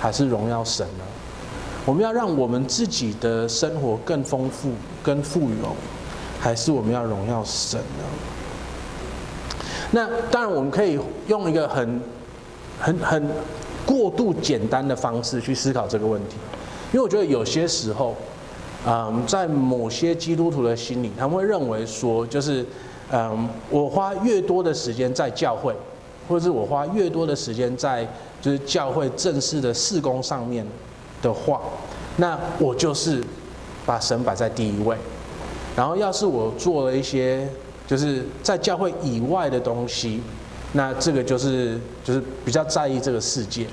[0.00, 1.04] 还是荣耀神呢？
[1.84, 4.70] 我们要让我们自己的生活更丰富、
[5.02, 5.74] 更富有，
[6.38, 8.04] 还是我们要荣耀神呢？
[9.90, 12.00] 那当然，我们可以用一个很、
[12.80, 13.28] 很、很
[13.84, 16.36] 过度简单的方式去思考这个问题。
[16.92, 18.14] 因为我觉得有些时候，
[18.86, 22.64] 嗯，在某些基督徒的心里，他们会认为说，就是，
[23.10, 25.74] 嗯，我花越多的时间在教会，
[26.28, 28.06] 或者是我花越多的时间在
[28.40, 30.64] 就是教会正式的事工上面
[31.20, 31.60] 的话，
[32.16, 33.22] 那我就是
[33.84, 34.96] 把神摆在第一位。
[35.74, 37.46] 然后，要是我做了一些
[37.86, 40.20] 就是在教会以外的东西，
[40.72, 43.66] 那这个就是就是比较在意这个世界。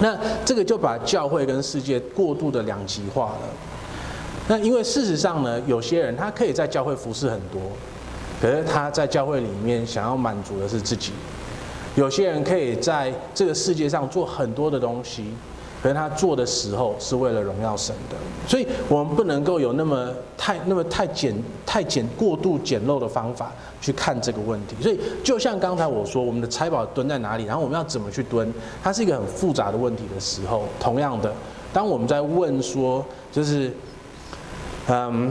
[0.00, 3.48] 那这个就把教会跟世界过度的两极化了。
[4.48, 7.60] 那因为事实上呢，有些人他可以在教会服侍很多，
[8.40, 11.10] 可是他在教会里面想要满足的是自己；
[11.96, 15.34] 有些人可以在这个世界上做很多的东西。
[15.82, 18.16] 可是他做的时候是为了荣耀神的，
[18.48, 21.34] 所以我们不能够有那么太那么太简
[21.64, 24.74] 太简过度简陋的方法去看这个问题。
[24.82, 31.32] 所以就像刚才我说，我们的财宝蹲在哪里，然后我们要怎么去蹲，它是一个很复杂的问题的时候，同样的，
[31.72, 33.70] 当我们在问说，就是，
[34.88, 35.30] 嗯，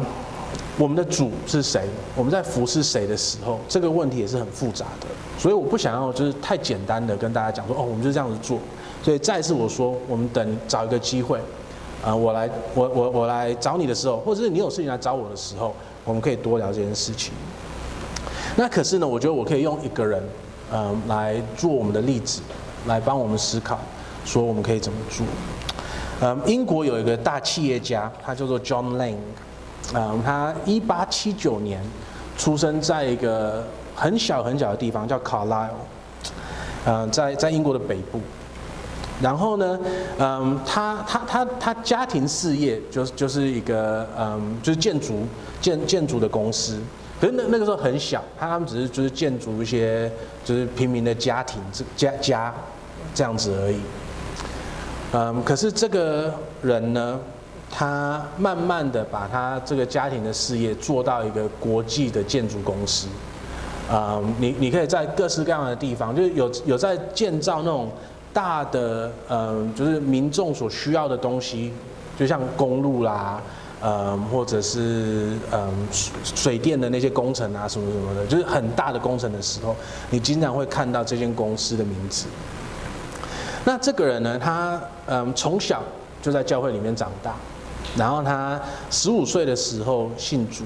[0.77, 1.83] 我们的主是谁？
[2.15, 5.07] 我们在服侍谁的时候，这个问题也是很复杂的。
[5.37, 8.57] 所以我不想要就是太简单的跟大家讲说，哦，我们就这样子做。
[9.05, 11.39] 所以再次我说，我们等找一个机会，
[12.03, 17.31] 啊，我来，我我我来找你的时候，或者是你有事情来找我的时候，我们可以多聊这件事情。
[18.55, 20.23] 那可是呢，我觉得我可以用一个人，
[20.73, 22.41] 嗯，来做我们的例子，
[22.87, 23.77] 来帮我们思考，
[24.25, 25.23] 说我们可以怎么做。
[26.21, 29.17] 嗯，英国有一个大企业家，他叫做 John Lang，
[29.93, 31.79] 嗯，他一八七九年
[32.39, 35.69] 出生在一个很小很小的地方，叫卡拉
[36.87, 38.19] 嗯，在在英国的北部。
[39.21, 39.79] 然后呢，
[40.19, 45.25] 嗯，他他他他家庭事业就是就是一个嗯，就是建筑
[45.61, 46.79] 建建筑的公司。
[47.19, 50.11] 可是那那个时候很小，他他们只是就是建筑一些
[50.43, 52.53] 就是平民的家庭这家家
[53.13, 53.79] 这样子而已。
[55.13, 57.17] 嗯，可是这个人呢，
[57.71, 63.07] 他慢慢的把他这个家庭的事业做到一个国际的建筑公司。
[63.89, 67.89] 嗯，你你可以在各式各样的地方，就是有有在建造那种
[68.35, 71.71] 大的嗯，就是民众所需要的东西，
[72.19, 73.41] 就像公路啦。
[73.87, 75.71] 嗯，或者是嗯
[76.23, 79.75] 水电的那些工程啊，什么什么的，就是很大的工程的时候，
[80.09, 82.25] 你经常会看到这间公司的名字。
[83.63, 85.83] 那这个人呢，他嗯从小
[86.19, 87.35] 就在教会里面长大，
[87.95, 90.63] 然后他十五岁的时候信主，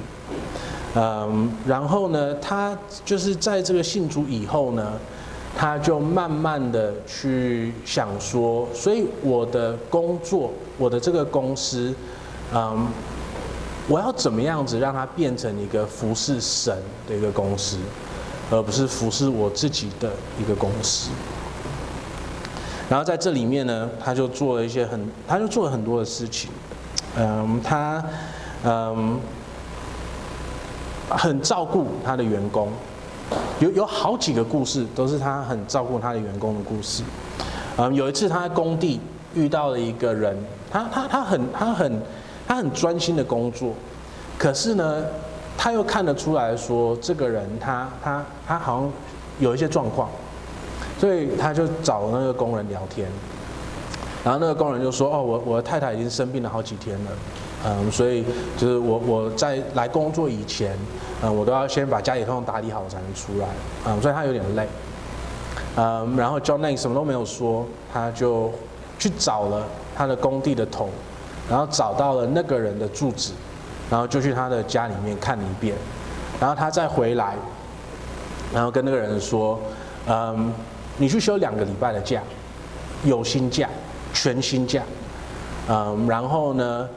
[0.96, 4.94] 嗯，然后呢，他就是在这个信主以后呢，
[5.58, 11.94] 他就慢慢的去想说，所以我的工作，我的这个公司。
[12.54, 12.88] 嗯，
[13.88, 16.76] 我要怎么样子让它变成一个服侍神
[17.08, 17.78] 的一个公司，
[18.50, 20.10] 而不是服侍我自己的
[20.40, 21.10] 一个公司。
[22.90, 26.50] 然后在这里面呢，他就做了一些很，他就做了很多的事情。
[27.16, 28.04] 嗯，他
[28.64, 29.20] 嗯
[31.10, 32.72] 很照顾他的员工，
[33.60, 37.04] 有有好几个故事都是他很照顾他的员工的故事。
[37.78, 39.00] 嗯，有一次他在工地
[39.34, 40.38] 遇到了一个人，
[40.72, 42.02] 他他他很他很。
[42.50, 43.74] 他很专心的工作，
[44.36, 45.04] 可是呢，
[45.56, 48.92] 他又看得出来说，这个人他他他好像
[49.38, 50.10] 有一些状况，
[50.98, 53.08] 所以他就找那个工人聊天，
[54.24, 57.12] 然后那个工人就说：“哦，我我的太太已经生病了好几天了，
[57.66, 58.24] 嗯，所以
[58.58, 60.78] 就是我我在来工作以前，
[61.22, 63.48] 嗯，我都要先把家里通通打理好才能出来，
[63.86, 64.68] 嗯，所以他有点累，
[65.76, 68.52] 嗯，然后 John Laing 什么都没有说，他就
[68.98, 70.90] 去找了他的工地的头。”
[71.50, 73.32] 然后找到了那个人的住址，
[73.90, 75.76] 然后就去他的家里面看了一遍，
[76.40, 77.34] 然后他再回来，
[78.54, 79.60] 然后跟那个人说
[80.08, 80.54] ：“嗯，
[80.98, 82.22] 你去休两个礼拜的假，
[83.04, 83.68] 有薪假，
[84.14, 84.84] 全薪假，
[85.68, 86.88] 嗯，然后呢，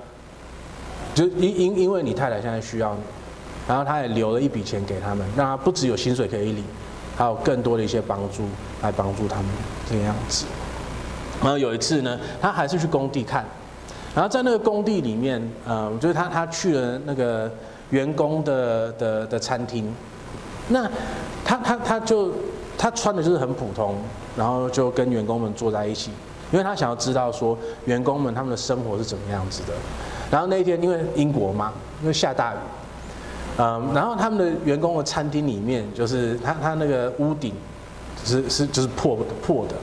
[1.15, 3.01] 就因因因为你太太现在需要你，
[3.69, 6.65] 然后他也留了一笔钱给他们，让他不只有薪水可以领，
[7.17, 8.45] 还有更多的一些帮助
[8.83, 9.47] 来帮助他们
[9.89, 10.47] 这个样子。
[11.43, 13.45] 然后有一次呢，他还是去工地看。”
[14.15, 17.51] 然后在那个工地里面，嗯，就是他他去了那个
[17.89, 19.91] 员工的的的餐厅，
[20.69, 20.87] 那
[21.45, 22.31] 他他他就
[22.77, 23.97] 他穿的就是很普通，
[24.37, 26.11] 然后就跟员工们坐在一起，
[26.53, 29.73] 因为他想要知道说员工们他们的生活是怎么样子的。
[30.33, 32.57] 然后那一天因为英国嘛，因为下大雨，
[33.59, 37.53] 嗯，然后他们的员工的餐厅里面就是他他那个屋顶
[38.25, 39.75] 是是就是破破的。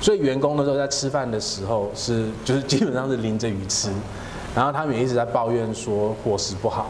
[0.00, 3.90] 所以员工的时候在吃饭的时候是就是基本上是淋着雨吃，
[4.54, 6.86] 然后他们也一直在抱怨说伙食不好，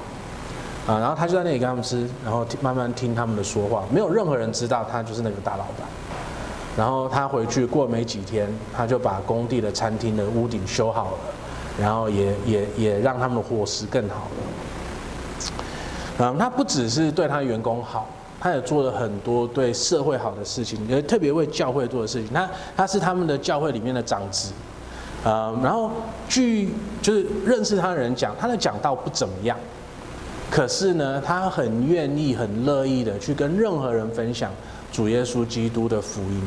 [0.86, 5.88] 啊，然后他就在那里跟他们吃，然后慢慢听他们的说话，没有任何人知道他就是那个大老板。
[6.76, 11.18] 然后他回去过没几天，他就把工地的餐厅的屋顶修好了，
[11.78, 14.30] 然后也也也让他们的伙食更好了。
[16.18, 18.08] 嗯，他不只是对他员工好。
[18.42, 22.32] 他也做了很多对社会好的事情，也特别为教会做的事情。
[22.32, 24.50] 他他是他们的教会里面的长子，
[25.22, 25.90] 呃，然后
[26.26, 26.70] 据
[27.02, 29.54] 就是认识他的人讲，他的讲道不怎么样，
[30.50, 34.50] 可是呢，他很愿意、很乐意的去跟任何人分享
[34.90, 36.42] 主耶稣基督的福音。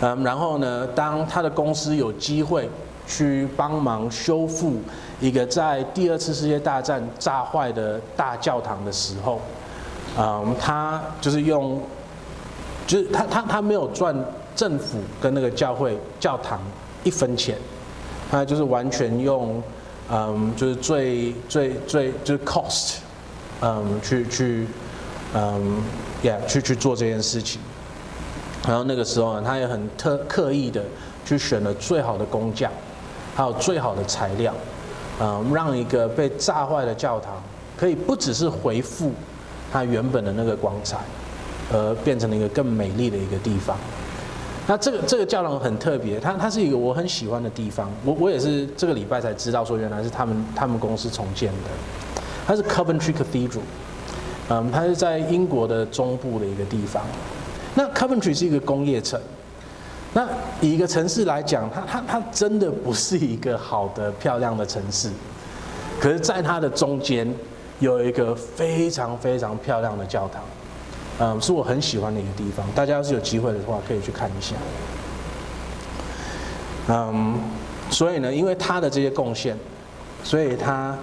[0.00, 2.68] 嗯，然后呢，当他的公司有机会
[3.06, 4.76] 去帮忙修复
[5.20, 9.40] 一个在第二次世界大战炸坏的大教堂的时候。
[10.16, 11.82] 嗯，他就是用，
[12.86, 14.14] 就是他他他没有赚
[14.54, 16.60] 政府跟那个教会教堂
[17.02, 17.58] 一分钱，
[18.30, 19.60] 他就是完全用，
[20.08, 22.98] 嗯，就是最最最就是 cost，
[23.60, 24.68] 嗯，去去，
[25.34, 25.82] 嗯
[26.22, 27.60] ，yeah，去去做这件事情。
[28.68, 30.80] 然后那个时候呢，他也很特刻意的
[31.26, 32.70] 去选了最好的工匠，
[33.34, 34.54] 还有最好的材料，
[35.20, 37.42] 嗯，让一个被炸坏的教堂
[37.76, 39.12] 可以不只是恢复
[39.72, 40.98] 它原本的那个光彩，
[41.72, 43.76] 而变成了一个更美丽的一个地方。
[44.66, 47.90] 那这个这个教堂很特别，它它是一个我很喜欢的地方。
[48.04, 51.70] 我我也是这个礼拜才知道说，原来是他们他们公司重建的。
[52.46, 53.60] 它是 Coventry Cathedral，
[54.48, 57.02] 嗯，它是在英国的中部的一个地方。
[57.74, 59.20] 那 Coventry 是一个工业城。
[60.14, 60.26] 那
[60.60, 65.10] 以一个城市来讲，它它它真的不是一个好的漂亮的城市。
[66.00, 67.32] 可是，在它的中间
[67.80, 70.42] 有一个非常非常漂亮的教堂。
[71.18, 74.54] 嗯，是我很喜欢的一个地方，大家要是有机会的话，可以去看一下。
[76.88, 77.38] 嗯，
[77.90, 79.56] 所以呢，因为他的这些贡献，
[80.22, 80.96] 所以他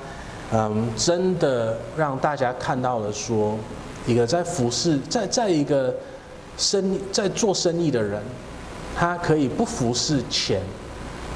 [0.51, 3.57] 嗯真的让大家看到了说，
[4.05, 5.95] 一个在服侍，在在一个
[6.57, 8.22] 生意在做生意的人，
[8.95, 10.61] 他可以不服侍钱，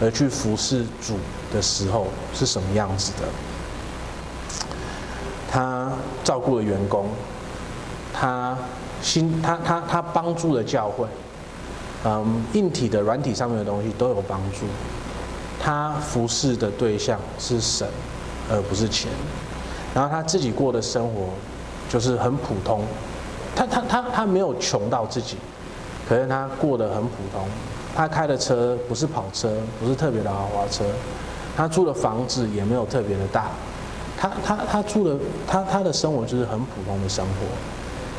[0.02, 1.18] 而去服侍主
[1.54, 3.28] 的时候是什么样子的？
[5.50, 5.92] 他
[6.24, 7.08] 照顾了员工。
[8.18, 8.58] 他
[9.02, 11.06] 心，他他他帮助了教会，
[12.06, 14.66] 嗯，硬体的、软体上面的东西都有帮助。
[15.60, 17.86] 他服侍的对象是神，
[18.50, 19.12] 而不是钱。
[19.94, 21.28] 然后他自己过的生活
[21.90, 22.84] 就是很普通，
[23.54, 25.36] 他他他他没有穷到自己，
[26.08, 27.48] 可是他过得很普通。
[27.96, 30.84] 他开的车不是跑车，不是特别的豪华车。
[31.56, 33.48] 他住的房子也没有特别的大。
[34.18, 37.46] 他他他住的他他的生活就是很普通的生活。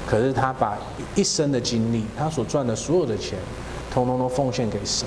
[0.07, 0.79] 可是他把
[1.15, 3.39] 一生的精力，他所赚的所有的钱，
[3.93, 5.07] 通通都奉献给神，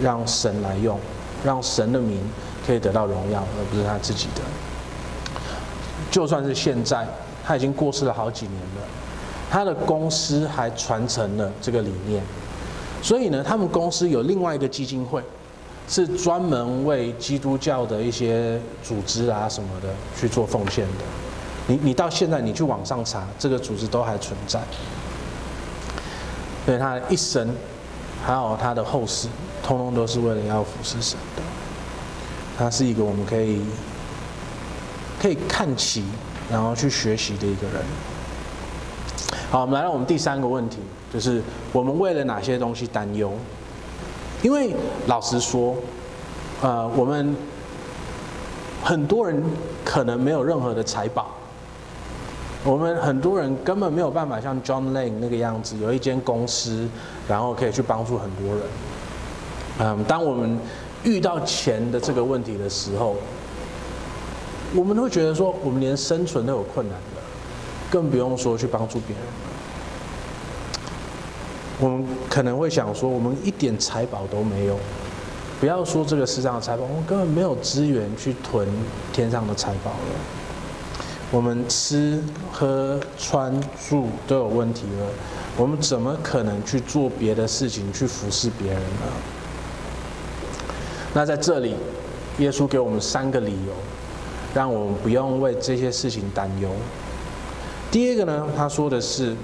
[0.00, 0.98] 让神来用，
[1.44, 2.20] 让神的名
[2.66, 4.42] 可以得到荣耀，而不是他自己的。
[6.10, 7.06] 就算是现在，
[7.44, 8.82] 他已经过世了好几年了，
[9.50, 12.22] 他的公司还传承了这个理念。
[13.02, 15.22] 所以呢，他们公司有另外一个基金会，
[15.88, 21.04] 是专门为基督教的一些组织啊什么的去做奉献的。
[21.66, 24.60] 你你到现在你去网上查，这个组织都还存在。
[26.66, 27.48] 所以他一生，
[28.24, 29.28] 还有他的后世，
[29.62, 31.42] 通通都是为了要服侍神的。
[32.58, 33.62] 他是一个我们可以
[35.20, 36.04] 可以看齐，
[36.50, 37.82] 然后去学习的一个人。
[39.50, 40.78] 好，我们来到我们第三个问题，
[41.12, 41.42] 就是
[41.72, 43.32] 我们为了哪些东西担忧？
[44.42, 44.72] 因为
[45.08, 45.74] 老实说，
[46.62, 47.34] 呃，我们
[48.84, 49.42] 很多人
[49.84, 51.34] 可能没有任何的财宝。
[52.62, 56.86] 我们很多人根本没有办法像 John Lane 那个样子，有一间公司，
[57.26, 58.62] 然后可以去帮助很多人。
[59.80, 60.56] 嗯，当我们
[61.02, 63.16] 遇到钱的这个问题的时候，
[64.76, 67.19] 我们会觉得说，我们连生存都有困难了，
[67.90, 69.32] 更不用说去帮助别人了。
[71.80, 74.78] 我们可能会想说，我们一点财宝都没有，
[75.58, 78.68] 不要说这个世上的财宝，我们根本没有资源去囤
[79.12, 79.96] 天上的财宝了。
[81.32, 82.22] 我们吃
[82.52, 85.06] 喝穿住都有问题了，
[85.56, 89.06] 我们怎么可能去做别的事情去服侍别人呢？
[91.14, 91.76] 那在这里，
[92.38, 93.72] 耶稣给我们三个理由，
[94.52, 96.68] 让我们不用为这些事情担忧。
[97.90, 99.34] 第二个呢，他说的是：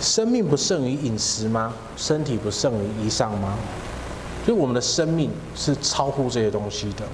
[0.00, 1.74] 生命不胜于饮食吗？
[1.96, 3.54] 身体不胜于衣裳吗？
[4.44, 7.04] 所以我们的生命是超乎这些东西的。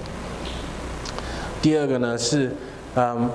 [1.61, 2.55] 第二个呢是，
[2.95, 3.29] 嗯，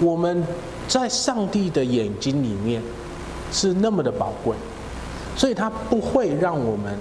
[0.00, 0.44] 我们
[0.88, 2.82] 在上帝的眼睛里面
[3.52, 4.56] 是那么的宝贵，
[5.36, 6.98] 所以他不会让我们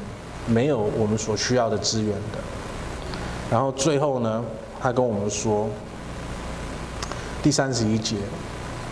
[0.48, 2.38] 没有我们所需要的资源的。
[3.50, 4.44] 然后最后呢，
[4.80, 5.68] 他跟我们说，
[7.46, 8.16] 第三十一节，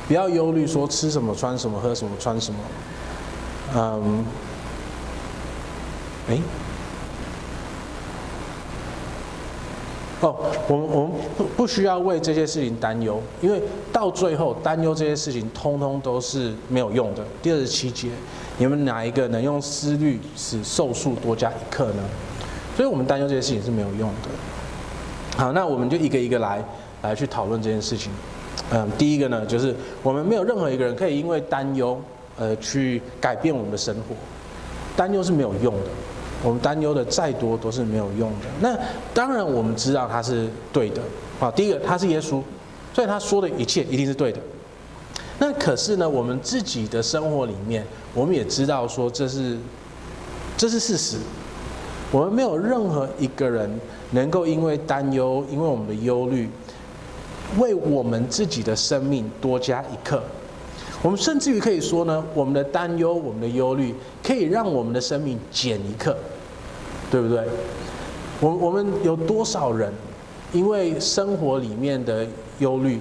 [0.08, 2.60] 不要忧虑说吃什么、穿什么、喝什么、穿什么，
[3.76, 4.24] 嗯，
[6.28, 6.40] 诶。
[10.22, 10.36] 哦，
[10.68, 13.60] 我们我们不不需要为这些事情担忧，因为
[13.92, 17.26] 到最后担忧这些事情，通通都是没有用的。
[17.42, 18.10] 第二十七节，
[18.60, 22.04] 你们哪一个能用思虑使寿数多加一刻呢？
[22.78, 24.30] 所以我们担忧这些事情是没有用的。
[25.38, 26.64] 好，那我们就一个一个来
[27.02, 28.12] 来去讨论这件事情。
[28.72, 32.00] 嗯，第一个呢，就是我们没有任何一个人可以因为担忧
[32.40, 34.16] 而去改变我们的生活，
[34.96, 35.90] 担忧是没有用的。
[36.44, 38.48] 我们担忧的再多都是没有用的。
[38.60, 38.78] 那
[39.14, 41.02] 当然，我们知道他是对的。
[41.40, 42.42] 好，第一个他是耶稣，
[42.94, 44.40] 所以他说的一切一定是对的。
[45.40, 49.58] 那可是呢，我们自己的生活里面，我们也知道说这是
[50.58, 51.18] 这是事实。
[52.12, 53.70] 我们没有任何一个人
[54.12, 56.50] 能够因为担忧，因为我们的忧虑，
[57.58, 60.22] 为我们自己的生命多加一刻。
[61.02, 66.16] 我们甚至于可以说呢，我们的担忧，我们的忧虑，可以让我们的生命减一刻。
[67.12, 67.44] 对不对？
[68.40, 69.94] 我我们有多少人
[70.52, 72.26] 因为生活里面的
[72.58, 73.00] 忧虑，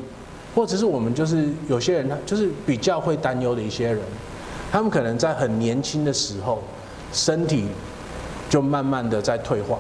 [0.55, 4.01] 或者是我们就是有些人他就是比较会担忧的一些人，
[4.71, 6.63] 他们可能在很年轻的时候，
[7.11, 7.65] 身体
[8.51, 9.79] 就慢慢的在退化，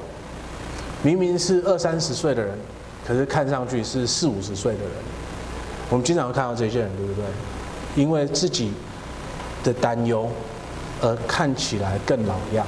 [1.02, 2.56] 明明是二三十岁的人，
[3.06, 4.90] 可是看上去是四五十岁的人。
[5.90, 7.24] 我们经常会看到这些人，对不对？
[7.94, 8.72] 因为自己
[9.62, 10.26] 的担忧
[11.02, 12.66] 而看起来更老样。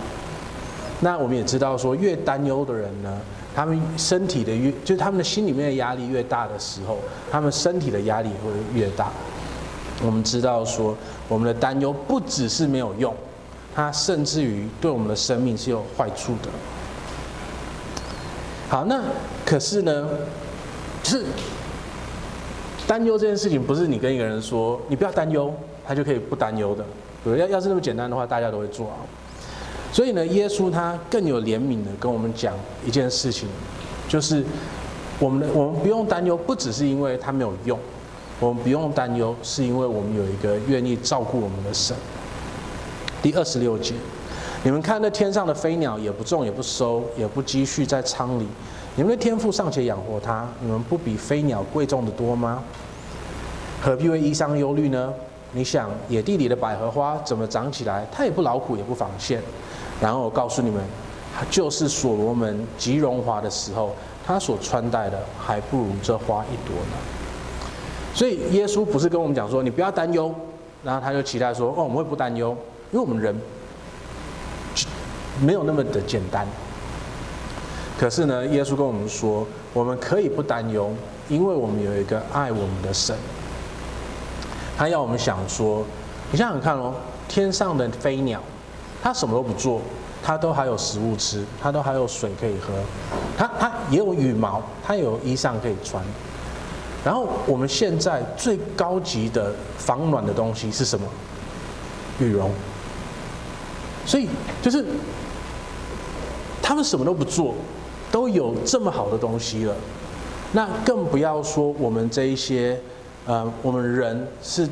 [1.01, 3.19] 那我们也知道说，越担忧的人呢，
[3.55, 6.99] 他们身体的越，就是他们的心里面的压力越大的时候，
[7.31, 9.11] 他们身体的压力会越大。
[10.03, 10.95] 我们知道说，
[11.29, 13.15] 我们的担忧不只是没有用，
[13.75, 16.51] 它甚至于对我们的生命是有坏处的。
[18.75, 19.01] 好，那
[19.47, 20.09] 可是呢，
[21.05, 21.25] 是
[22.89, 25.55] 担忧这件事情，不是你跟一个人说你不要担忧，
[25.87, 26.85] 他就可以不担忧的。
[27.23, 28.97] 对，要要是那么简单的话，大家都会做啊。
[29.93, 32.53] 所以呢，耶稣他更有怜悯的跟我们讲
[32.85, 33.49] 一件事情，
[34.09, 34.45] 就是
[35.21, 37.79] 我们的我们不用担忧，不只是因为他没有用，
[38.41, 41.97] 我们不用担忧，是因为我们有一个愿意照顾我们的神。
[43.23, 43.95] 第二十六节，
[44.65, 48.47] 你们看那天上的飞鸟，也不种，也不收，也不积蓄在仓里，
[48.97, 52.63] 你们的天父尚且养活它，你们不比飞鸟贵重的多吗？
[53.83, 55.13] 何必为衣裳忧虑呢？
[55.53, 58.07] 你想野地里的百合花怎么长起来？
[58.11, 59.39] 它也不劳苦，也不纺线。
[60.01, 60.83] 然后我告诉你们，
[61.51, 63.95] 就是所罗门极荣华的时候，
[64.27, 66.97] 他所穿戴的还不如这花一朵呢。
[68.15, 70.35] 所以耶稣不是跟我们讲说，你不要担忧，
[70.83, 72.57] 然后他就期待说，哦，我们会不担忧，
[72.91, 73.39] 因为我们人
[75.41, 76.47] 没有那么的简单。
[77.99, 80.93] 可是呢，耶稣跟我们说，我们可以不担忧，
[81.29, 83.17] 因为我们有一个爱我们的神。
[84.77, 85.85] 他要我们想说，
[86.33, 86.95] 你想想看哦，
[87.29, 88.41] 天上的飞鸟。
[89.03, 89.83] 它什么都不做，
[90.23, 92.73] 它都还有食物吃，它都还有水可以喝，
[93.37, 96.03] 它它也有羽毛，它有衣裳可以穿。
[97.05, 101.07] 然后我们现在最高级的防暖的东西是什么？
[102.19, 102.51] 羽绒。
[104.07, 104.27] 所以
[104.63, 104.83] 就是
[106.67, 107.55] 他们什么都不做，
[108.11, 109.77] 都有这么好的东西了，
[110.53, 112.81] 那更不要说我们这一些，
[113.27, 114.67] 呃，我们人是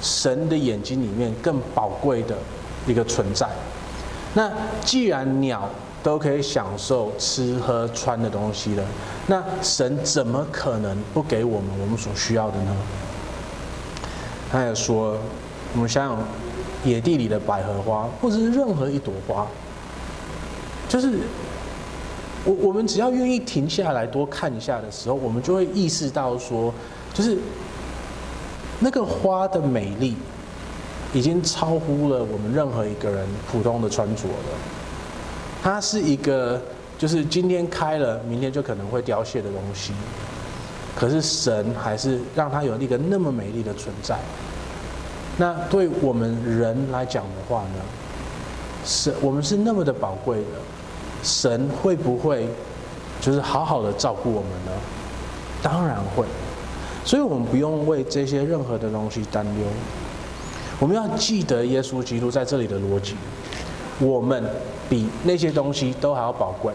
[0.00, 2.36] 神的眼睛里面更宝贵的
[2.86, 3.48] 一个存在。
[4.34, 4.48] 那
[4.84, 5.68] 既然鸟
[6.00, 8.84] 都可以享受吃喝穿的东西了，
[9.26, 12.76] 那神怎么可能不给我们我们所需要的呢？
[14.48, 15.18] 他也说，
[15.74, 16.18] 我们想想
[16.84, 19.46] 野地里的百合花，或者是任何一朵花，
[20.92, 21.20] 就是
[22.44, 26.70] 我我们只要愿意停下来多看一下的时候，我们就会意识到说，
[27.14, 27.38] 就是
[28.78, 30.14] 那个花的美丽。
[31.14, 34.34] 已经超乎了我们任何一个人普通的穿着了。
[35.62, 36.58] 它是一个，
[36.96, 39.92] 就是今天开了，明天就可能会凋谢的东西。
[40.96, 44.18] 可是神还是让它有一个那么美丽的存在。
[45.36, 47.84] 那对我们人来讲的话呢，
[48.82, 50.44] 神我们是那么的宝贵的，
[51.22, 52.48] 神会不会
[53.20, 54.72] 就是好好的照顾我们呢？
[55.62, 56.24] 当然会。
[57.04, 59.66] 所以我们不用为这些任何的东西担忧。
[60.78, 63.16] 我们要记得耶稣基督在这里的逻辑，
[63.98, 64.44] 我们
[64.88, 66.72] 比那些东西都还要宝贵，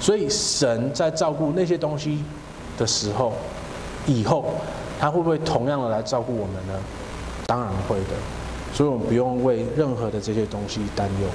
[0.00, 2.24] 所以神在照顾那些东西
[2.78, 3.32] 的时候，
[4.06, 4.46] 以后
[4.98, 6.74] 他会不会同样的来照顾我们呢？
[7.46, 8.16] 当然会的，
[8.72, 11.28] 所以我们不用为任何的这些东西担忧。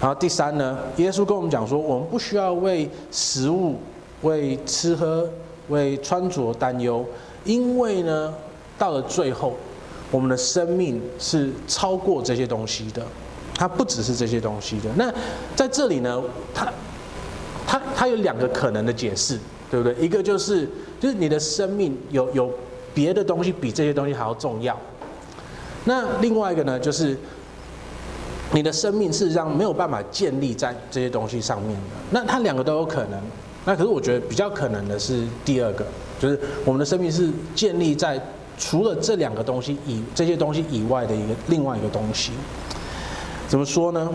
[0.00, 3.76] 然后第三呢，耶稣跟我们讲说，我们不需要为食物、
[4.22, 5.28] 为吃喝、
[5.68, 7.04] 为穿着担忧，
[7.44, 8.32] 因为呢，
[8.78, 9.54] 到了最后。
[10.12, 13.00] 我们的生命是超过这些东西的，
[13.54, 14.90] 它不只是这些东西的。
[14.96, 15.08] 那
[15.54, 16.20] 在这里呢，
[16.52, 16.66] 它
[17.64, 19.38] 它它有两个可能的解释，
[19.70, 19.94] 对不对？
[20.04, 22.52] 一个就是就是你的生命有有
[22.92, 24.76] 别的东西比这些东西还要重要。
[25.84, 27.16] 那另外一个呢，就是
[28.52, 31.82] 你的生命事实上没有办法建立在这些东西上面的。
[32.10, 33.20] 那它两个都有可能。
[33.64, 35.86] 那可是我觉得比较可能的是第二个，
[36.18, 38.20] 就是我们的生命是建立在。
[38.62, 42.32] 除了这两个东西以这些东西以外的一个另外一个东西，
[43.48, 44.06] 怎么说呢？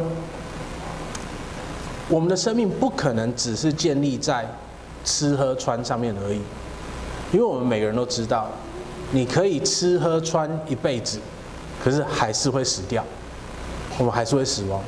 [2.07, 4.47] 我们的生命不可能只是建立在
[5.03, 6.39] 吃喝穿上面而已，
[7.31, 8.47] 因为我们每个人都知道，
[9.09, 11.17] 你可以吃喝穿一辈子，
[11.83, 13.03] 可是还是会死掉，
[13.97, 14.81] 我们还是会死亡，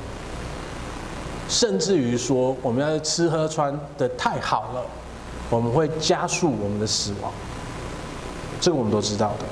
[1.48, 4.86] 甚至于说我们要吃喝穿得太好了，
[5.50, 7.32] 我们会加速我们的死亡。
[8.60, 9.46] 这个我们都知道的，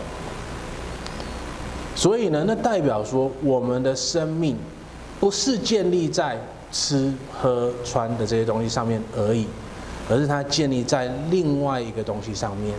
[1.96, 4.58] 所以呢，那代表说我们的生命
[5.20, 6.38] 不是建立在
[6.72, 9.48] 吃喝穿的这些东西上面而已，
[10.10, 12.74] 而是它建立在另外一个东西上面。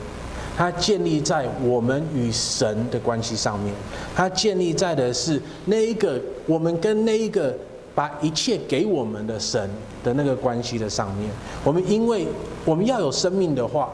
[0.58, 3.74] 它建立在我们与神的关系上面，
[4.14, 7.54] 它建立在的是那一个我们跟那一个
[7.94, 9.68] 把一切给我们的神
[10.04, 11.30] 的那个关系的上面。
[11.64, 12.26] 我们因为
[12.64, 13.90] 我们要有生命的话，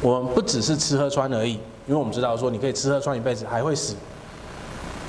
[0.00, 1.52] 我们不只是吃喝穿而已，
[1.86, 3.94] 因为我们知道说你可以吃喝穿一辈子还会死。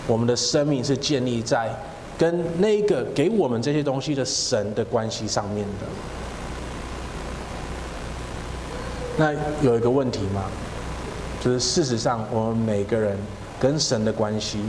[0.06, 1.74] 我们的生命是建立在
[2.18, 5.88] 跟那一个给我们这些东西的神的关系上面的。
[9.16, 9.32] 那
[9.62, 10.44] 有一个问题吗？
[11.40, 13.18] 就是事实上，我们每个人
[13.60, 14.60] 跟神的关系，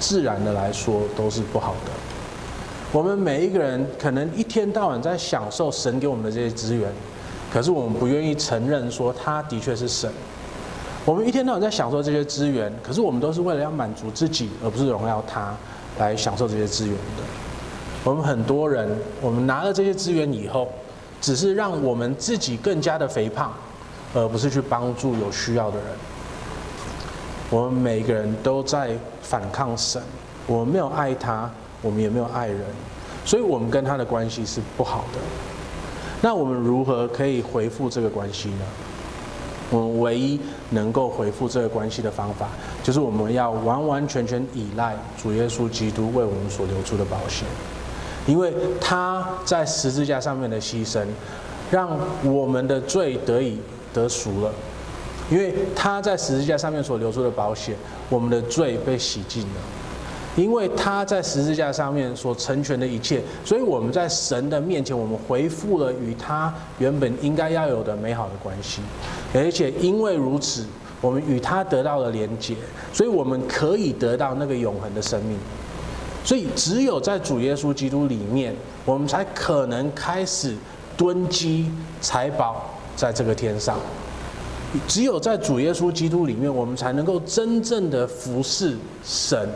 [0.00, 1.92] 自然的来说都是不好的。
[2.90, 6.90] 我们每一个人可能一天到晚在享受神给我们的这些资源，
[7.52, 10.10] 可是我们不愿意承认说他的确是神。
[11.04, 15.54] 我们一天到晚在享受这些资源，可是我们都是为了要满足自己，而不是荣耀他
[15.98, 17.22] 来享受这些资源的。
[18.02, 18.88] 我们很多人，
[19.20, 20.68] 我们拿了这些资源以后，
[21.20, 23.52] 只是让我们自己更加的肥胖。
[24.12, 25.86] 而不是去帮助有需要的人。
[27.50, 28.90] 我们每个人都在
[29.20, 30.00] 反抗神，
[30.46, 31.50] 我们没有爱他，
[31.82, 32.60] 我们也没有爱人，
[33.24, 35.18] 所以我们跟他的关系是不好的。
[36.22, 38.64] 那我们如何可以恢复这个关系呢？
[39.70, 40.38] 我们唯一
[40.70, 42.48] 能够恢复这个关系的方法，
[42.82, 47.44] 就是我们要完完全全依赖主耶稣基督为我们所流出的宝血，
[48.26, 51.04] 因为他在十字架上面的牺牲，
[51.70, 51.88] 让
[52.24, 53.58] 我们的罪得以。
[53.92, 54.52] 得赎了，
[55.30, 57.74] 因为他在十字架上面所流出的宝血，
[58.08, 59.60] 我们的罪被洗净了。
[60.36, 68.80] 因为他在十字架上面所成全的一切，所以我们在神的面前，我们恢复了与他原本应该要有的美好的关系。
[69.34, 70.64] 而且因为如此，
[71.00, 72.54] 我们与他得到了连结，
[72.92, 75.36] 所以我们可以得到那个永恒的生命。
[76.24, 78.54] 所以只有在主耶稣基督里面，
[78.84, 80.56] 我们才可能开始
[80.96, 81.70] 囤积
[82.00, 82.70] 财宝。
[82.96, 83.78] 在这个天上，
[84.86, 89.48] 只有在主耶稣基督里面，我们才能够真正的服侍神，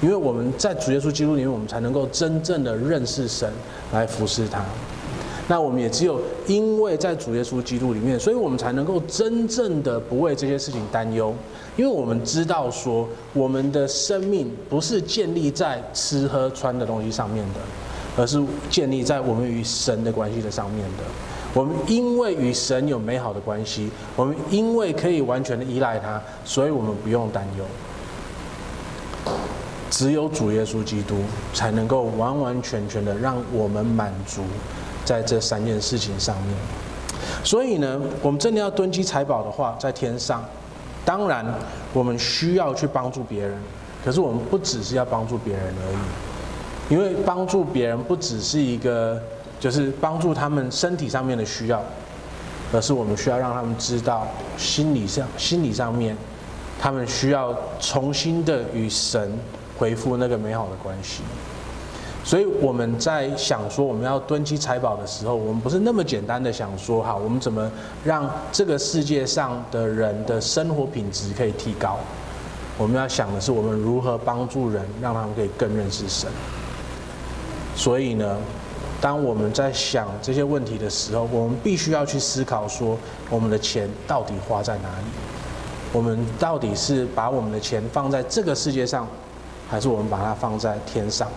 [0.00, 3.48] 因为我们在主耶稣基督里面，我们才能够真正的认识神，
[3.92, 4.64] 来服侍他。
[5.50, 11.34] 那我们也只有因为在主耶稣基督里面，所以我们才能够真正的不为这些事情担忧，
[11.76, 17.60] 因为我们知道说，我们的生命不是建立在吃喝穿的东西上面的，
[18.16, 21.04] 而是建立在我们与神的关系的上面的。
[21.58, 27.64] 我们因为与神有美好的关系，我们因为可以完全的依赖他，所以我们不用担忧。
[29.90, 31.16] 只有主耶稣基督
[31.52, 34.44] 才能够完完全全的让我们满足
[35.04, 36.54] 在这三件事情上面。
[37.42, 40.44] 所以呢，我们真的要囤积财宝的话，在天上，
[41.04, 41.44] 当然
[41.92, 43.58] 我们需要去帮助别人，
[44.04, 49.20] 可是我们不只是要帮助别人而已，因为帮助别人不只是一个。
[49.58, 51.82] 就是帮助他们身体上面的需要，
[52.72, 56.16] 而是我们需要让他们知道心理上、心理上面，
[56.80, 59.36] 他们需要重新的与神
[59.76, 61.22] 恢复那个美好的关系。
[62.24, 67.70] 所以我们在想说我们要囤积财宝的时候，我们不是那么简单的想说哈，我们怎么
[68.04, 71.96] 让这个世界上的人的生活品质可以提高？
[72.76, 76.30] 我们要想的是我们如何帮助人，让他们可以更认识神。
[77.74, 78.36] 所以呢，
[79.00, 82.98] 当我们在想这些问题的时候，我们必须要去思考说，
[83.30, 85.06] 我们的钱到底花在哪里？
[85.92, 89.06] 我们到底是把我们的钱放在这个世界上，
[89.68, 91.28] 还是我们把它放在天上？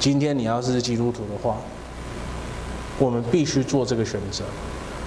[0.00, 1.56] 今天你要是基督徒的话，
[2.98, 4.42] 我们必须做这个选择。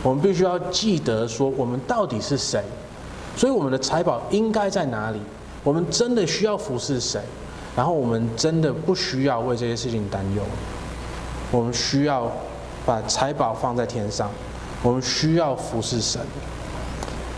[0.04, 2.64] 我们必须要记得说，我们到底是谁？
[3.36, 5.20] 所以我们的财宝应该在哪里？
[5.64, 7.20] 我们真的需要服侍谁？
[7.76, 10.44] 然后我们真的不需要为这些事情担忧。
[11.54, 12.32] 我们需要
[12.84, 14.28] 把财宝放在天上，
[14.82, 16.20] 我们需要服侍神。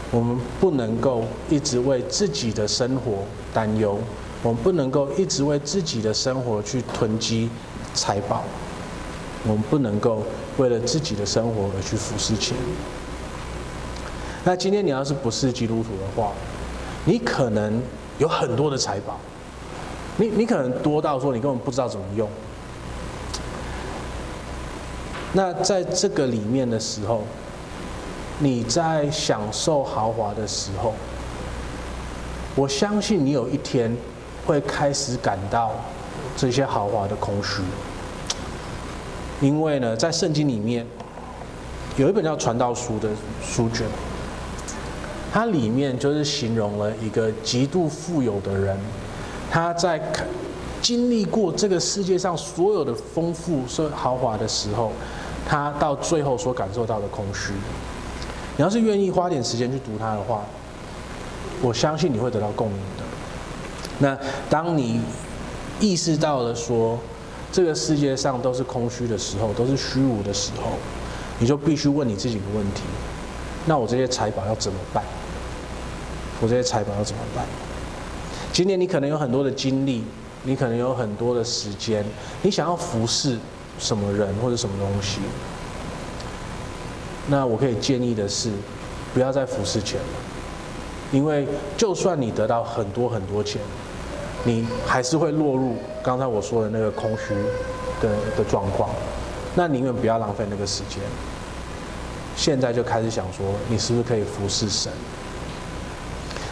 [0.09, 3.99] 我们不能够一直为自己的生活担忧，
[4.41, 7.49] 我们不能够一直为自己的生活去囤积
[7.93, 8.41] 财宝，
[9.43, 10.24] 我们不能够
[10.57, 12.55] 为了自己的生活而去服侍钱。
[14.45, 16.32] 那今天你要是不是基督徒的话，
[17.03, 17.82] 你可能
[18.18, 19.20] 有很多的财宝，
[20.16, 22.30] 你你可能多到说你根本不知道怎么用。
[25.36, 27.22] 那在这个里面的时候，
[28.40, 30.94] 你在享受豪华的时候，
[32.56, 33.94] 我相信你有一天
[34.46, 35.74] 会开始感到
[36.38, 37.62] 这些豪华的空虚，
[39.42, 40.88] 因为呢，在圣经里面
[41.98, 43.10] 有一本叫《传道书》的
[43.44, 43.86] 书卷，
[45.34, 48.80] 它里面就是形容了一个极度富有的人，
[49.52, 50.02] 他在
[50.82, 54.94] 经历过这个世界上所有的丰富、所豪华的时候，
[55.48, 57.54] 他到最后所感受到的空虚。
[58.58, 60.43] 你要是愿意花点时间去读它的话，
[61.62, 63.04] 我相信你会得到共鸣的。
[64.00, 64.18] 那
[64.50, 65.02] 当你
[65.80, 66.98] 意识到了说
[67.52, 70.72] 这个世界上都是空虚的时候，都是虚无的时候，
[71.39, 72.82] 你就必须问你自己一个问题：
[73.66, 75.04] 那我这些财宝要怎么办？
[76.41, 77.46] 我这些财宝要怎么办？
[78.52, 80.04] 今年你可能有很多的精力。
[80.48, 82.06] 你可能有很多的时间，
[82.43, 83.36] 你想要服侍
[83.78, 85.20] 什么人或者什么东西？
[87.28, 88.52] 那我可以建议的是，
[89.14, 90.08] 不要再服侍钱了，
[91.12, 93.62] 因为就算你得到很多很多钱，
[94.44, 97.34] 你还是会落入刚才我说的那个空虚
[98.02, 98.90] 的的状况。
[99.56, 101.00] 那宁愿不要浪费那个时间，
[102.36, 104.92] 现在就开始想说，你是不是可以服侍神？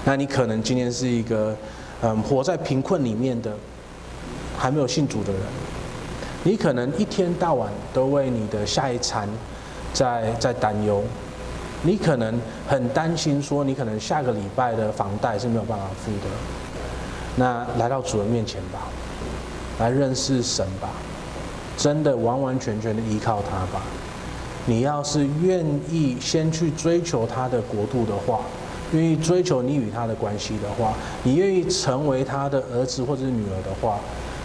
[0.04, 1.56] 那你可能今天是一个
[2.02, 3.52] 嗯活在贫困里面的。
[4.56, 5.42] 还没有信主的人，
[6.46, 9.28] 你可能一天到晚都为你的下一餐
[9.94, 11.02] 在在担忧，
[11.84, 12.38] 你可能
[12.68, 16.30] 很担心说你可能下个礼拜的房贷是没有办法付的。
[17.38, 18.90] 那来到主人面前吧，
[19.80, 20.90] 来认识神吧，
[21.78, 23.82] 真的完完全全的依靠他吧。
[24.66, 28.42] 你要是愿意先去追求他的国度的话，
[28.92, 33.98] 愿意追求你与他的关系的话，你愿意成为他的儿子或者是女儿的话。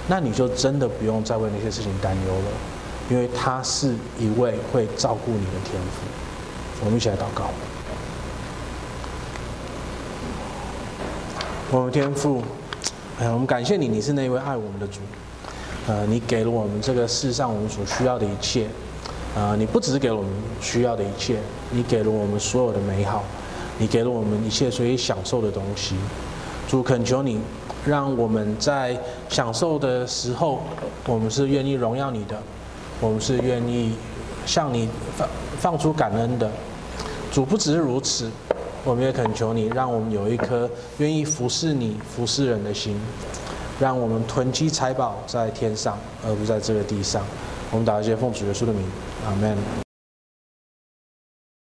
[0.09, 2.50] 那你就真的不用再为那些事情担忧了，
[3.11, 6.84] 因为他是一位会照顾你的天父。
[6.84, 7.50] 我们一起来祷告。
[11.70, 12.42] 我们天父，
[13.20, 15.00] 哎，我们感谢你，你是那位爱我们的主。
[15.86, 18.66] 呃，你给了我们这个世上我们所需要的一切。
[19.36, 21.36] 啊，你不只是给了我们需要的一切，
[21.70, 23.22] 你给了我们所有的美好，
[23.76, 25.96] 你给了我们一切所以享受的东西。
[26.66, 27.38] 主，恳求你。
[27.89, 28.95] 让我们在
[29.30, 30.61] 享受的时候，
[31.07, 32.36] 我们是愿意荣耀你的，
[33.01, 33.95] 我们是愿意
[34.45, 34.86] 向你
[35.16, 35.28] 放
[35.59, 36.51] 放出感恩的。
[37.32, 38.30] 主不只是如此，
[38.84, 40.68] 我们也恳求你，让我们有一颗
[40.99, 43.01] 愿意服侍你、服侍人的心，
[43.80, 47.22] 让我们囤积财宝在天上，而不在这个地上。
[47.70, 48.82] 我们祷告，奉主耶稣的名，
[49.26, 49.88] 阿门。